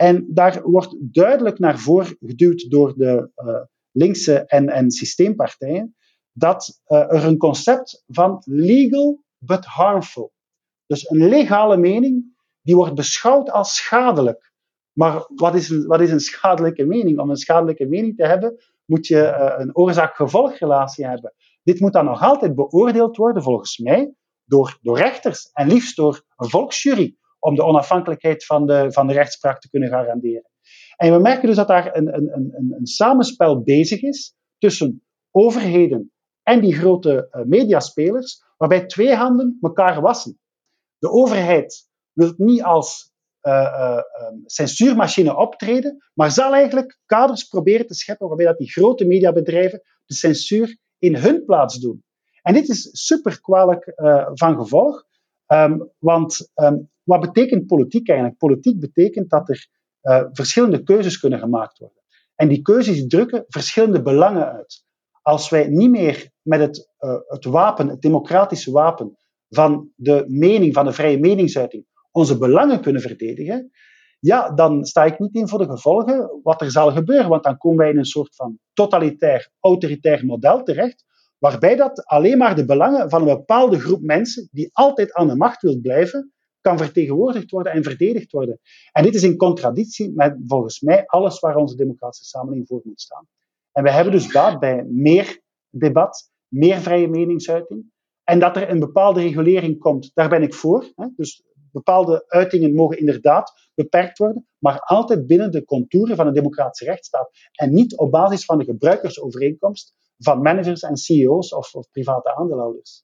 En 0.00 0.26
daar 0.28 0.62
wordt 0.62 0.96
duidelijk 1.00 1.58
naar 1.58 1.78
voren 1.78 2.16
geduwd 2.20 2.70
door 2.70 2.94
de 2.96 3.30
uh, 3.36 3.60
linkse 3.90 4.38
en, 4.46 4.68
en 4.68 4.90
systeempartijen 4.90 5.96
dat 6.32 6.80
uh, 6.86 6.98
er 6.98 7.24
een 7.24 7.36
concept 7.36 8.04
van 8.06 8.42
legal 8.44 9.22
but 9.38 9.64
harmful, 9.64 10.32
dus 10.86 11.10
een 11.10 11.28
legale 11.28 11.76
mening, 11.76 12.36
die 12.62 12.76
wordt 12.76 12.94
beschouwd 12.94 13.50
als 13.50 13.74
schadelijk. 13.74 14.52
Maar 14.92 15.24
wat 15.34 15.54
is 15.54 15.68
een, 15.68 15.86
wat 15.86 16.00
is 16.00 16.10
een 16.10 16.20
schadelijke 16.20 16.84
mening? 16.84 17.18
Om 17.18 17.30
een 17.30 17.36
schadelijke 17.36 17.86
mening 17.86 18.16
te 18.16 18.26
hebben, 18.26 18.56
moet 18.84 19.06
je 19.06 19.16
uh, 19.16 19.54
een 19.56 19.76
oorzaak-gevolgrelatie 19.76 21.06
hebben. 21.06 21.34
Dit 21.62 21.80
moet 21.80 21.92
dan 21.92 22.04
nog 22.04 22.22
altijd 22.22 22.54
beoordeeld 22.54 23.16
worden, 23.16 23.42
volgens 23.42 23.78
mij, 23.78 24.14
door, 24.44 24.78
door 24.82 24.98
rechters 24.98 25.50
en 25.52 25.68
liefst 25.68 25.96
door 25.96 26.24
een 26.36 26.48
volksjury 26.48 27.16
om 27.38 27.54
de 27.54 27.64
onafhankelijkheid 27.64 28.44
van 28.44 28.66
de, 28.66 28.92
van 28.92 29.06
de 29.06 29.12
rechtspraak 29.12 29.60
te 29.60 29.70
kunnen 29.70 29.88
garanderen. 29.88 30.50
En 30.96 31.12
we 31.12 31.18
merken 31.18 31.46
dus 31.46 31.56
dat 31.56 31.68
daar 31.68 31.96
een, 31.96 32.14
een, 32.14 32.32
een, 32.34 32.74
een 32.78 32.86
samenspel 32.86 33.62
bezig 33.62 34.02
is 34.02 34.34
tussen 34.58 35.02
overheden 35.30 36.12
en 36.42 36.60
die 36.60 36.74
grote 36.74 37.28
uh, 37.30 37.44
mediaspelers, 37.44 38.42
waarbij 38.56 38.86
twee 38.86 39.14
handen 39.14 39.58
elkaar 39.60 40.00
wassen. 40.00 40.38
De 40.98 41.10
overheid 41.10 41.88
wil 42.12 42.32
niet 42.36 42.62
als 42.62 43.12
uh, 43.42 43.52
uh, 43.52 43.98
censuurmachine 44.44 45.36
optreden, 45.36 46.10
maar 46.14 46.30
zal 46.30 46.54
eigenlijk 46.54 46.98
kaders 47.06 47.44
proberen 47.44 47.86
te 47.86 47.94
scheppen 47.94 48.26
waarbij 48.26 48.46
dat 48.46 48.58
die 48.58 48.70
grote 48.70 49.04
mediabedrijven 49.04 49.82
de 50.04 50.14
censuur 50.14 50.78
in 50.98 51.16
hun 51.16 51.44
plaats 51.44 51.78
doen. 51.78 52.04
En 52.42 52.54
dit 52.54 52.68
is 52.68 52.88
super 52.92 53.40
kwalijk 53.40 53.92
van 54.34 54.56
gevolg, 54.56 55.07
um, 55.48 55.90
want 55.98 56.50
um, 56.54 56.90
wat 57.02 57.20
betekent 57.20 57.66
politiek 57.66 58.08
eigenlijk? 58.08 58.38
Politiek 58.38 58.80
betekent 58.80 59.30
dat 59.30 59.48
er 59.48 59.68
uh, 60.02 60.24
verschillende 60.32 60.82
keuzes 60.82 61.20
kunnen 61.20 61.38
gemaakt 61.38 61.78
worden. 61.78 62.02
En 62.34 62.48
die 62.48 62.62
keuzes 62.62 63.06
drukken 63.06 63.44
verschillende 63.48 64.02
belangen 64.02 64.52
uit. 64.52 64.84
Als 65.22 65.48
wij 65.48 65.68
niet 65.68 65.90
meer 65.90 66.30
met 66.42 66.60
het, 66.60 66.90
uh, 67.00 67.14
het 67.26 67.44
wapen, 67.44 67.88
het 67.88 68.00
democratische 68.00 68.70
wapen 68.70 69.16
van 69.48 69.90
de 69.94 70.24
mening, 70.28 70.74
van 70.74 70.84
de 70.84 70.92
vrije 70.92 71.18
meningsuiting, 71.18 71.86
onze 72.10 72.38
belangen 72.38 72.80
kunnen 72.80 73.02
verdedigen, 73.02 73.70
ja, 74.20 74.50
dan 74.50 74.84
sta 74.84 75.04
ik 75.04 75.18
niet 75.18 75.34
in 75.34 75.48
voor 75.48 75.58
de 75.58 75.70
gevolgen 75.70 76.40
wat 76.42 76.60
er 76.60 76.70
zal 76.70 76.92
gebeuren. 76.92 77.28
Want 77.28 77.42
dan 77.42 77.58
komen 77.58 77.78
wij 77.78 77.90
in 77.90 77.98
een 77.98 78.04
soort 78.04 78.34
van 78.34 78.58
totalitair, 78.72 79.50
autoritair 79.60 80.26
model 80.26 80.62
terecht, 80.62 81.04
waarbij 81.38 81.76
dat 81.76 82.04
alleen 82.04 82.38
maar 82.38 82.56
de 82.56 82.64
belangen 82.64 83.10
van 83.10 83.20
een 83.20 83.36
bepaalde 83.36 83.80
groep 83.80 84.02
mensen, 84.02 84.48
die 84.50 84.70
altijd 84.72 85.12
aan 85.12 85.28
de 85.28 85.36
macht 85.36 85.62
wil 85.62 85.80
blijven, 85.80 86.32
kan 86.60 86.78
vertegenwoordigd 86.78 87.50
worden 87.50 87.72
en 87.72 87.82
verdedigd 87.82 88.32
worden. 88.32 88.60
En 88.92 89.02
dit 89.02 89.14
is 89.14 89.22
in 89.22 89.36
contradictie 89.36 90.12
met 90.14 90.36
volgens 90.46 90.80
mij 90.80 91.06
alles 91.06 91.40
waar 91.40 91.56
onze 91.56 91.76
democratische 91.76 92.24
samenleving 92.24 92.68
voor 92.68 92.80
moet 92.84 93.00
staan. 93.00 93.26
En 93.72 93.82
we 93.82 93.90
hebben 93.90 94.12
dus 94.12 94.32
baat 94.32 94.58
bij 94.58 94.84
meer 94.88 95.40
debat, 95.70 96.30
meer 96.48 96.80
vrije 96.80 97.08
meningsuiting. 97.08 97.92
En 98.24 98.38
dat 98.38 98.56
er 98.56 98.70
een 98.70 98.78
bepaalde 98.78 99.20
regulering 99.20 99.78
komt, 99.78 100.10
daar 100.14 100.28
ben 100.28 100.42
ik 100.42 100.54
voor. 100.54 100.92
Hè? 100.94 101.06
Dus 101.16 101.42
bepaalde 101.72 102.24
uitingen 102.26 102.74
mogen 102.74 102.98
inderdaad 102.98 103.70
beperkt 103.74 104.18
worden, 104.18 104.46
maar 104.58 104.80
altijd 104.80 105.26
binnen 105.26 105.50
de 105.50 105.64
contouren 105.64 106.16
van 106.16 106.26
een 106.26 106.32
democratische 106.32 106.84
rechtsstaat. 106.84 107.30
En 107.52 107.74
niet 107.74 107.96
op 107.96 108.10
basis 108.10 108.44
van 108.44 108.58
de 108.58 108.64
gebruikersovereenkomst 108.64 109.94
van 110.18 110.42
managers 110.42 110.82
en 110.82 110.96
CEO's 110.96 111.52
of, 111.52 111.74
of 111.74 111.90
private 111.90 112.36
aandeelhouders. 112.36 113.02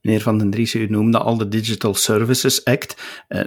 Meneer 0.00 0.20
Van 0.20 0.38
den 0.38 0.50
Dries, 0.50 0.74
u 0.74 0.86
noemde 0.86 1.18
al 1.18 1.36
de 1.36 1.48
Digital 1.48 1.94
Services 1.94 2.64
Act. 2.64 3.02
Uh, 3.28 3.40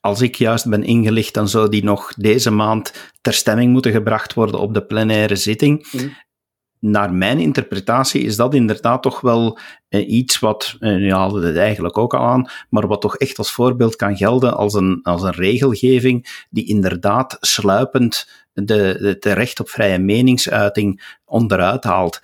als 0.00 0.20
ik 0.20 0.34
juist 0.34 0.68
ben 0.68 0.82
ingelicht, 0.82 1.34
dan 1.34 1.48
zou 1.48 1.68
die 1.68 1.84
nog 1.84 2.14
deze 2.14 2.50
maand 2.50 3.10
ter 3.20 3.32
stemming 3.32 3.72
moeten 3.72 3.92
gebracht 3.92 4.34
worden 4.34 4.60
op 4.60 4.74
de 4.74 4.86
plenaire 4.86 5.36
zitting. 5.36 5.92
Mm 5.92 6.12
naar 6.82 7.12
mijn 7.12 7.38
interpretatie 7.38 8.22
is 8.22 8.36
dat 8.36 8.54
inderdaad 8.54 9.02
toch 9.02 9.20
wel 9.20 9.58
eh, 9.88 10.08
iets 10.08 10.38
wat, 10.38 10.76
eh, 10.78 11.04
je 11.04 11.12
haalde 11.12 11.46
het 11.46 11.56
eigenlijk 11.56 11.98
ook 11.98 12.14
al 12.14 12.24
aan, 12.24 12.48
maar 12.70 12.86
wat 12.86 13.00
toch 13.00 13.16
echt 13.16 13.38
als 13.38 13.52
voorbeeld 13.52 13.96
kan 13.96 14.16
gelden 14.16 14.56
als 14.56 14.74
een, 14.74 15.00
als 15.02 15.22
een 15.22 15.32
regelgeving 15.32 16.44
die 16.50 16.66
inderdaad 16.66 17.36
sluipend 17.40 18.28
de, 18.52 19.16
de, 19.20 19.32
recht 19.32 19.60
op 19.60 19.68
vrije 19.68 19.98
meningsuiting 19.98 21.16
onderuit 21.24 21.84
haalt. 21.84 22.20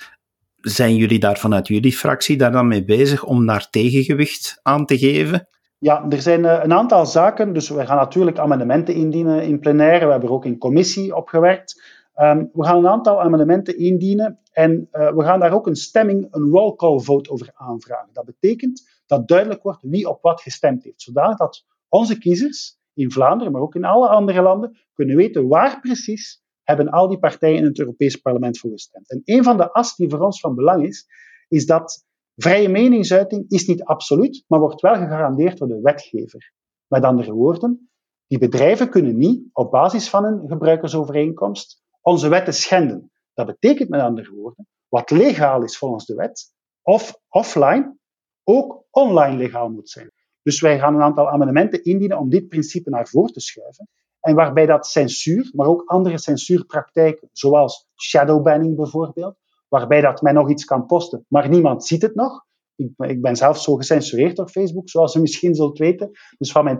Zijn 0.56 0.96
jullie 0.96 1.18
daar 1.18 1.38
vanuit 1.38 1.68
jullie 1.68 1.92
fractie 1.92 2.36
daar 2.36 2.52
dan 2.52 2.68
mee 2.68 2.84
bezig 2.84 3.24
om 3.24 3.46
daar 3.46 3.70
tegengewicht 3.70 4.60
aan 4.62 4.86
te 4.86 4.98
geven? 4.98 5.48
Ja, 5.78 6.06
er 6.08 6.22
zijn 6.22 6.40
uh, 6.40 6.60
een 6.62 6.72
aantal 6.72 7.06
zaken. 7.06 7.52
Dus 7.52 7.68
we 7.68 7.86
gaan 7.86 7.96
natuurlijk 7.96 8.38
amendementen 8.38 8.94
indienen 8.94 9.42
in 9.42 9.58
plenaire. 9.58 10.04
We 10.04 10.10
hebben 10.10 10.28
er 10.28 10.34
ook 10.34 10.44
in 10.44 10.58
commissie 10.58 11.16
op 11.16 11.28
gewerkt. 11.28 11.82
Um, 12.20 12.50
we 12.52 12.64
gaan 12.64 12.76
een 12.76 12.88
aantal 12.88 13.20
amendementen 13.20 13.78
indienen 13.78 14.38
en 14.52 14.88
uh, 14.92 15.14
we 15.14 15.22
gaan 15.22 15.40
daar 15.40 15.52
ook 15.52 15.66
een 15.66 15.76
stemming, 15.76 16.26
een 16.30 16.50
roll 16.50 16.76
call 16.76 16.98
vote 16.98 17.30
over 17.30 17.50
aanvragen. 17.54 18.08
Dat 18.12 18.24
betekent 18.24 19.02
dat 19.06 19.28
duidelijk 19.28 19.62
wordt 19.62 19.82
wie 19.82 20.08
op 20.08 20.22
wat 20.22 20.40
gestemd 20.40 20.84
heeft, 20.84 21.02
zodanig 21.02 21.36
dat 21.36 21.64
onze 21.88 22.18
kiezers 22.18 22.78
in 22.94 23.10
Vlaanderen, 23.10 23.52
maar 23.52 23.62
ook 23.62 23.74
in 23.74 23.84
alle 23.84 24.08
andere 24.08 24.42
landen, 24.42 24.76
kunnen 24.92 25.16
weten 25.16 25.48
waar 25.48 25.80
precies 25.80 26.42
hebben 26.62 26.88
al 26.88 27.08
die 27.08 27.18
partijen 27.18 27.56
in 27.56 27.64
het 27.64 27.78
Europees 27.78 28.16
Parlement 28.16 28.58
voor 28.58 28.70
gestemd. 28.70 29.10
En 29.10 29.22
een 29.24 29.44
van 29.44 29.56
de 29.56 29.72
as 29.72 29.96
die 29.96 30.08
voor 30.08 30.20
ons 30.20 30.40
van 30.40 30.54
belang 30.54 30.86
is, 30.86 31.06
is 31.48 31.66
dat 31.66 32.06
vrije 32.36 32.68
meningsuiting 32.68 33.44
is 33.48 33.66
niet 33.66 33.84
absoluut, 33.84 34.44
maar 34.46 34.60
wordt 34.60 34.80
wel 34.80 34.94
gegarandeerd 34.94 35.58
door 35.58 35.68
de 35.68 35.80
wetgever. 35.80 36.52
Met 36.86 37.04
andere 37.04 37.32
woorden, 37.32 37.90
die 38.26 38.38
bedrijven 38.38 38.88
kunnen 38.90 39.16
niet 39.16 39.48
op 39.52 39.70
basis 39.70 40.10
van 40.10 40.24
een 40.24 40.48
gebruikersovereenkomst 40.48 41.86
onze 42.00 42.28
wetten 42.28 42.54
schenden. 42.54 43.12
Dat 43.34 43.46
betekent 43.46 43.88
met 43.88 44.00
andere 44.00 44.30
woorden, 44.30 44.66
wat 44.88 45.10
legaal 45.10 45.62
is 45.62 45.78
volgens 45.78 46.06
de 46.06 46.14
wet, 46.14 46.52
of 46.82 47.20
offline, 47.28 47.96
ook 48.44 48.84
online 48.90 49.36
legaal 49.36 49.68
moet 49.68 49.90
zijn. 49.90 50.12
Dus 50.42 50.60
wij 50.60 50.78
gaan 50.78 50.94
een 50.94 51.02
aantal 51.02 51.28
amendementen 51.28 51.84
indienen 51.84 52.18
om 52.18 52.30
dit 52.30 52.48
principe 52.48 52.90
naar 52.90 53.08
voren 53.08 53.32
te 53.32 53.40
schuiven. 53.40 53.88
En 54.20 54.34
waarbij 54.34 54.66
dat 54.66 54.86
censuur, 54.86 55.50
maar 55.54 55.66
ook 55.66 55.82
andere 55.84 56.18
censuurpraktijken, 56.18 57.28
zoals 57.32 57.86
shadowbanning 57.96 58.76
bijvoorbeeld, 58.76 59.36
waarbij 59.68 60.00
dat 60.00 60.22
men 60.22 60.34
nog 60.34 60.50
iets 60.50 60.64
kan 60.64 60.86
posten, 60.86 61.24
maar 61.28 61.48
niemand 61.48 61.84
ziet 61.84 62.02
het 62.02 62.14
nog. 62.14 62.46
Ik, 62.78 62.92
ik 62.96 63.20
ben 63.20 63.36
zelf 63.36 63.60
zo 63.60 63.74
gecensureerd 63.74 64.38
op 64.38 64.50
Facebook, 64.50 64.88
zoals 64.88 65.14
u 65.14 65.20
misschien 65.20 65.54
zult 65.54 65.78
weten. 65.78 66.10
Dus 66.38 66.52
van 66.52 66.64
mijn 66.64 66.78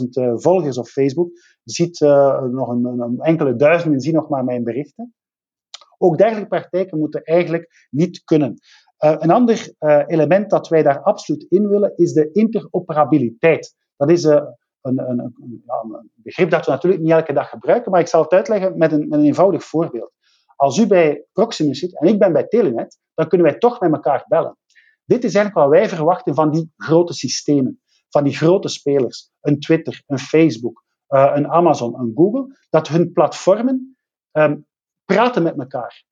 217.000 0.00 0.08
uh, 0.10 0.32
volgers 0.34 0.78
op 0.78 0.86
Facebook 0.86 1.30
ziet 1.64 2.00
uh, 2.00 2.42
nog 2.42 2.68
een, 2.68 2.84
een, 2.84 3.18
enkele 3.18 3.56
duizenden 3.56 4.00
zien 4.00 4.14
nog 4.14 4.28
maar 4.28 4.44
mijn 4.44 4.64
berichten. 4.64 5.14
Ook 5.98 6.18
dergelijke 6.18 6.48
praktijken 6.48 6.98
moeten 6.98 7.22
eigenlijk 7.22 7.86
niet 7.90 8.24
kunnen. 8.24 8.54
Uh, 9.04 9.14
een 9.18 9.30
ander 9.30 9.74
element 10.06 10.50
dat 10.50 10.68
wij 10.68 10.82
daar 10.82 11.02
absoluut 11.02 11.46
in 11.48 11.68
willen 11.68 11.92
is 11.96 12.12
de 12.12 12.30
interoperabiliteit. 12.32 13.74
Dat 13.96 14.10
is 14.10 14.24
een, 14.24 14.54
een, 14.82 15.18
een, 15.18 16.10
begrip 16.14 16.50
dat 16.50 16.66
we 16.66 16.70
natuurlijk 16.70 17.02
niet 17.02 17.12
elke 17.12 17.32
dag 17.32 17.48
gebruiken, 17.48 17.90
maar 17.90 18.00
ik 18.00 18.08
zal 18.08 18.22
het 18.22 18.32
uitleggen 18.32 18.78
met 18.78 18.92
een, 18.92 19.08
met 19.08 19.18
een 19.18 19.24
eenvoudig 19.24 19.64
voorbeeld. 19.64 20.12
Als 20.56 20.78
u 20.78 20.86
bij 20.86 21.26
Proximus 21.32 21.78
zit 21.78 21.98
en 21.98 22.08
ik 22.08 22.18
ben 22.18 22.32
bij 22.32 22.46
Telenet, 22.46 22.98
dan 23.14 23.28
kunnen 23.28 23.46
wij 23.46 23.58
toch 23.58 23.80
met 23.80 23.92
elkaar 23.92 24.24
bellen. 24.28 24.56
Dit 25.12 25.24
is 25.24 25.34
eigenlijk 25.34 25.66
wat 25.66 25.78
wij 25.78 25.88
verwachten 25.88 26.34
van 26.34 26.50
die 26.50 26.72
grote 26.76 27.12
systemen, 27.12 27.80
van 28.08 28.24
die 28.24 28.36
grote 28.36 28.68
spelers. 28.68 29.30
Een 29.40 29.60
Twitter, 29.60 30.02
een 30.06 30.18
Facebook, 30.18 30.84
een 31.06 31.48
Amazon, 31.48 32.00
een 32.00 32.12
Google, 32.14 32.58
dat 32.70 32.88
hun 32.88 33.12
platformen 33.12 33.96
um, 34.32 34.66
praten 35.04 35.42
met 35.42 35.58
elkaar. 35.58 36.04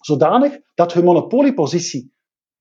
Zodanig 0.00 0.58
dat 0.74 0.92
hun 0.92 1.04
monopoliepositie 1.04 2.14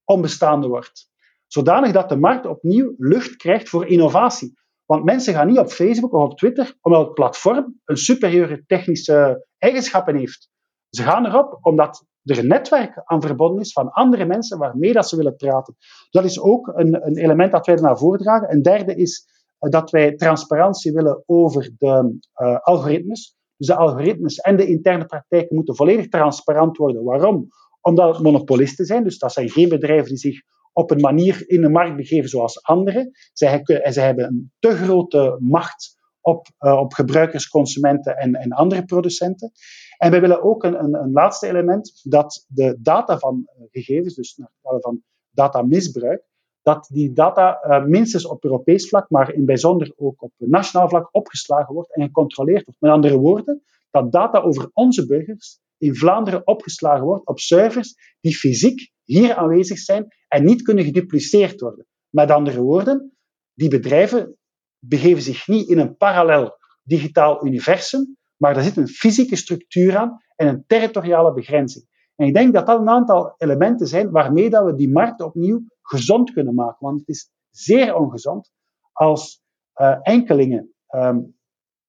onbestaande 0.03 0.67
wordt. 0.67 1.09
Zodanig 1.47 1.91
dat 1.91 2.09
de 2.09 2.17
markt 2.17 2.45
opnieuw 2.45 2.93
lucht 2.97 3.35
krijgt 3.35 3.69
voor 3.69 3.87
innovatie. 3.87 4.53
Want 4.85 5.03
mensen 5.03 5.33
gaan 5.33 5.47
niet 5.47 5.59
op 5.59 5.69
Facebook 5.69 6.13
of 6.13 6.23
op 6.23 6.37
Twitter 6.37 6.77
omdat 6.81 7.05
het 7.05 7.13
platform 7.13 7.79
een 7.85 7.97
superieure 7.97 8.63
technische 8.65 9.47
eigenschappen 9.57 10.15
heeft. 10.15 10.49
Ze 10.89 11.03
gaan 11.03 11.25
erop 11.25 11.57
omdat 11.61 12.05
er 12.23 12.37
een 12.37 12.47
netwerk 12.47 13.01
aan 13.03 13.21
verbonden 13.21 13.61
is 13.61 13.71
van 13.71 13.91
andere 13.91 14.25
mensen 14.25 14.57
waarmee 14.57 14.93
dat 14.93 15.09
ze 15.09 15.15
willen 15.15 15.35
praten. 15.35 15.75
Dat 16.09 16.23
is 16.23 16.39
ook 16.39 16.67
een, 16.67 17.05
een 17.05 17.17
element 17.17 17.51
dat 17.51 17.65
wij 17.65 17.75
naar 17.75 17.97
voren 17.97 18.19
dragen. 18.19 18.51
Een 18.51 18.61
derde 18.61 18.95
is 18.95 19.27
uh, 19.59 19.71
dat 19.71 19.89
wij 19.91 20.15
transparantie 20.15 20.91
willen 20.91 21.23
over 21.25 21.71
de 21.77 22.17
uh, 22.35 22.59
algoritmes. 22.59 23.37
Dus 23.57 23.67
de 23.67 23.75
algoritmes 23.75 24.37
en 24.37 24.57
de 24.57 24.67
interne 24.67 25.05
praktijken 25.05 25.55
moeten 25.55 25.75
volledig 25.75 26.07
transparant 26.07 26.77
worden. 26.77 27.03
Waarom? 27.03 27.47
Omdat 27.81 28.13
het 28.13 28.23
monopolisten 28.23 28.85
zijn, 28.85 29.03
dus 29.03 29.17
dat 29.17 29.33
zijn 29.33 29.49
geen 29.49 29.69
bedrijven 29.69 30.07
die 30.07 30.17
zich 30.17 30.41
op 30.73 30.91
een 30.91 30.99
manier 30.99 31.43
in 31.47 31.61
de 31.61 31.69
markt 31.69 31.95
begeven 31.95 32.29
zoals 32.29 32.63
anderen. 32.63 33.11
Zij, 33.33 33.61
zij 33.63 34.05
hebben 34.05 34.25
een 34.25 34.51
te 34.59 34.69
grote 34.69 35.37
macht 35.39 35.97
op, 36.21 36.47
uh, 36.59 36.77
op 36.77 36.93
gebruikers, 36.93 37.47
consumenten 37.47 38.17
en, 38.17 38.33
en 38.33 38.51
andere 38.51 38.85
producenten. 38.85 39.51
En 39.99 40.11
wij 40.11 40.21
willen 40.21 40.43
ook 40.43 40.63
een, 40.63 40.83
een, 40.83 40.93
een 40.93 41.11
laatste 41.11 41.47
element, 41.47 42.01
dat 42.03 42.45
de 42.47 42.77
data 42.81 43.17
van 43.17 43.47
uh, 43.57 43.65
gegevens, 43.71 44.15
dus 44.15 44.35
naar 44.35 44.79
van 44.79 45.03
datamisbruik, 45.29 46.23
dat 46.61 46.87
die 46.91 47.13
data 47.13 47.63
uh, 47.63 47.85
minstens 47.85 48.27
op 48.27 48.43
Europees 48.43 48.89
vlak, 48.89 49.09
maar 49.09 49.33
in 49.33 49.45
bijzonder 49.45 49.93
ook 49.95 50.21
op 50.21 50.31
nationaal 50.37 50.89
vlak 50.89 51.09
opgeslagen 51.11 51.73
wordt 51.73 51.95
en 51.95 52.03
gecontroleerd 52.03 52.65
wordt. 52.65 52.81
Met 52.81 52.91
andere 52.91 53.17
woorden, 53.17 53.63
dat 53.89 54.11
data 54.11 54.39
over 54.39 54.69
onze 54.73 55.05
burgers 55.05 55.59
in 55.77 55.95
Vlaanderen 55.95 56.47
opgeslagen 56.47 57.05
wordt 57.05 57.27
op 57.27 57.39
servers 57.39 57.95
die 58.19 58.35
fysiek 58.35 58.91
hier 59.03 59.35
aanwezig 59.35 59.77
zijn 59.77 60.07
en 60.27 60.45
niet 60.45 60.61
kunnen 60.61 60.83
gedupliceerd 60.83 61.61
worden. 61.61 61.85
Met 62.09 62.31
andere 62.31 62.61
woorden, 62.61 63.17
die 63.53 63.69
bedrijven 63.69 64.37
begeven 64.79 65.21
zich 65.21 65.47
niet 65.47 65.69
in 65.69 65.79
een 65.79 65.97
parallel 65.97 66.57
digitaal 66.83 67.45
universum, 67.45 68.17
maar 68.39 68.55
er 68.55 68.63
zit 68.63 68.77
een 68.77 68.87
fysieke 68.87 69.35
structuur 69.35 69.97
aan 69.97 70.17
en 70.35 70.47
een 70.47 70.63
territoriale 70.67 71.33
begrenzing. 71.33 71.85
En 72.15 72.27
ik 72.27 72.33
denk 72.33 72.53
dat 72.53 72.65
dat 72.65 72.79
een 72.79 72.89
aantal 72.89 73.33
elementen 73.37 73.87
zijn 73.87 74.11
waarmee 74.11 74.49
dat 74.49 74.65
we 74.65 74.75
die 74.75 74.91
markt 74.91 75.21
opnieuw 75.21 75.61
gezond 75.81 76.31
kunnen 76.31 76.53
maken. 76.53 76.77
Want 76.79 76.99
het 76.99 77.09
is 77.09 77.31
zeer 77.49 77.95
ongezond 77.95 78.51
als 78.91 79.41
uh, 79.75 79.95
enkelingen, 80.01 80.73
um, 80.89 81.37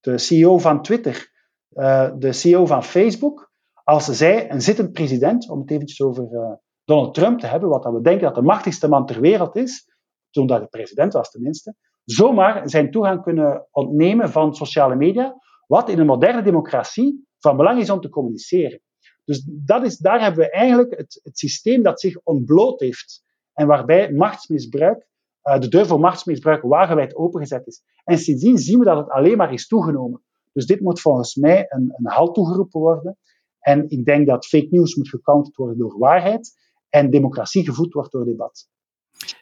de 0.00 0.18
CEO 0.18 0.58
van 0.58 0.82
Twitter, 0.82 1.30
uh, 1.70 2.10
de 2.18 2.32
CEO 2.32 2.66
van 2.66 2.84
Facebook, 2.84 3.52
als 3.84 4.04
zij 4.04 4.50
een 4.50 4.62
zittend 4.62 4.92
president, 4.92 5.48
om 5.48 5.60
het 5.60 5.70
eventjes 5.70 6.00
over 6.00 6.28
uh, 6.32 6.52
Donald 6.84 7.14
Trump 7.14 7.38
te 7.40 7.46
hebben, 7.46 7.68
wat 7.68 7.84
we 7.84 8.00
denken 8.00 8.24
dat 8.24 8.34
de 8.34 8.42
machtigste 8.42 8.88
man 8.88 9.06
ter 9.06 9.20
wereld 9.20 9.56
is, 9.56 9.88
toen 10.30 10.46
dat 10.46 10.60
de 10.60 10.66
president 10.66 11.12
was 11.12 11.30
tenminste, 11.30 11.74
zomaar 12.04 12.68
zijn 12.68 12.90
toegang 12.90 13.22
kunnen 13.22 13.66
ontnemen 13.70 14.30
van 14.30 14.54
sociale 14.54 14.96
media, 14.96 15.36
wat 15.70 15.88
in 15.88 15.98
een 15.98 16.06
moderne 16.06 16.42
democratie 16.42 17.28
van 17.38 17.56
belang 17.56 17.80
is 17.80 17.90
om 17.90 18.00
te 18.00 18.08
communiceren. 18.08 18.80
Dus 19.24 19.44
dat 19.46 19.84
is, 19.84 19.98
daar 19.98 20.20
hebben 20.22 20.44
we 20.44 20.50
eigenlijk 20.50 20.96
het, 20.96 21.20
het 21.22 21.38
systeem 21.38 21.82
dat 21.82 22.00
zich 22.00 22.20
ontbloot 22.22 22.80
heeft 22.80 23.22
en 23.52 23.66
waarbij 23.66 24.12
machtsmisbruik, 24.12 25.06
uh, 25.44 25.58
de 25.58 25.68
deur 25.68 25.86
voor 25.86 26.00
machtsmisbruik 26.00 26.62
wagenwijd 26.62 27.16
opengezet 27.16 27.66
is. 27.66 27.82
En 28.04 28.18
sindsdien 28.18 28.58
zien 28.58 28.78
we 28.78 28.84
dat 28.84 28.96
het 28.96 29.10
alleen 29.10 29.36
maar 29.36 29.52
is 29.52 29.66
toegenomen. 29.66 30.22
Dus 30.52 30.66
dit 30.66 30.80
moet 30.80 31.00
volgens 31.00 31.34
mij 31.34 31.64
een, 31.68 31.92
een 31.96 32.10
halt 32.12 32.34
toegeroepen 32.34 32.80
worden. 32.80 33.18
En 33.58 33.88
ik 33.88 34.04
denk 34.04 34.26
dat 34.26 34.46
fake 34.46 34.68
news 34.70 34.94
moet 34.94 35.08
gecounterd 35.08 35.56
worden 35.56 35.78
door 35.78 35.98
waarheid 35.98 36.52
en 36.88 37.10
democratie 37.10 37.64
gevoed 37.64 37.92
wordt 37.92 38.12
door 38.12 38.24
debat. 38.24 38.68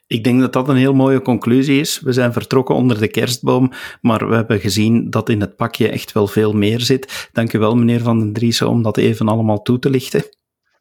Ik 0.09 0.23
denk 0.23 0.39
dat 0.39 0.53
dat 0.53 0.69
een 0.69 0.75
heel 0.75 0.93
mooie 0.93 1.21
conclusie 1.21 1.79
is. 1.79 1.99
We 1.99 2.13
zijn 2.13 2.33
vertrokken 2.33 2.75
onder 2.75 2.99
de 2.99 3.07
kerstboom, 3.07 3.71
maar 4.01 4.29
we 4.29 4.35
hebben 4.35 4.59
gezien 4.59 5.09
dat 5.09 5.29
in 5.29 5.41
het 5.41 5.55
pakje 5.55 5.89
echt 5.89 6.11
wel 6.11 6.27
veel 6.27 6.53
meer 6.53 6.79
zit. 6.79 7.29
Dank 7.31 7.53
u 7.53 7.59
wel, 7.59 7.75
meneer 7.75 8.01
Van 8.01 8.19
den 8.19 8.33
Driessen, 8.33 8.69
om 8.69 8.83
dat 8.83 8.97
even 8.97 9.27
allemaal 9.27 9.61
toe 9.61 9.79
te 9.79 9.89
lichten. 9.89 10.23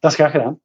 Dat 0.00 0.10
is 0.10 0.16
graag 0.16 0.30
gedaan. 0.30 0.60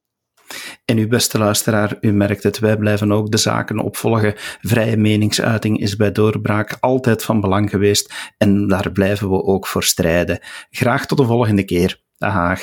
En 0.84 0.98
uw 0.98 1.08
beste 1.08 1.38
luisteraar, 1.38 1.96
u 2.00 2.12
merkt 2.12 2.42
het, 2.42 2.58
wij 2.58 2.76
blijven 2.76 3.12
ook 3.12 3.30
de 3.30 3.36
zaken 3.36 3.78
opvolgen. 3.78 4.34
Vrije 4.60 4.96
meningsuiting 4.96 5.80
is 5.80 5.96
bij 5.96 6.12
doorbraak 6.12 6.76
altijd 6.80 7.24
van 7.24 7.40
belang 7.40 7.70
geweest 7.70 8.32
en 8.38 8.68
daar 8.68 8.92
blijven 8.92 9.30
we 9.30 9.42
ook 9.42 9.66
voor 9.66 9.84
strijden. 9.84 10.38
Graag 10.70 11.06
tot 11.06 11.18
de 11.18 11.24
volgende 11.24 11.64
keer. 11.64 12.00
Dag. 12.18 12.60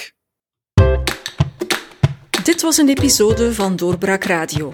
Dit 2.44 2.62
was 2.62 2.78
een 2.78 2.90
episode 2.90 3.54
van 3.54 3.76
Doorbraak 3.76 4.24
Radio, 4.24 4.74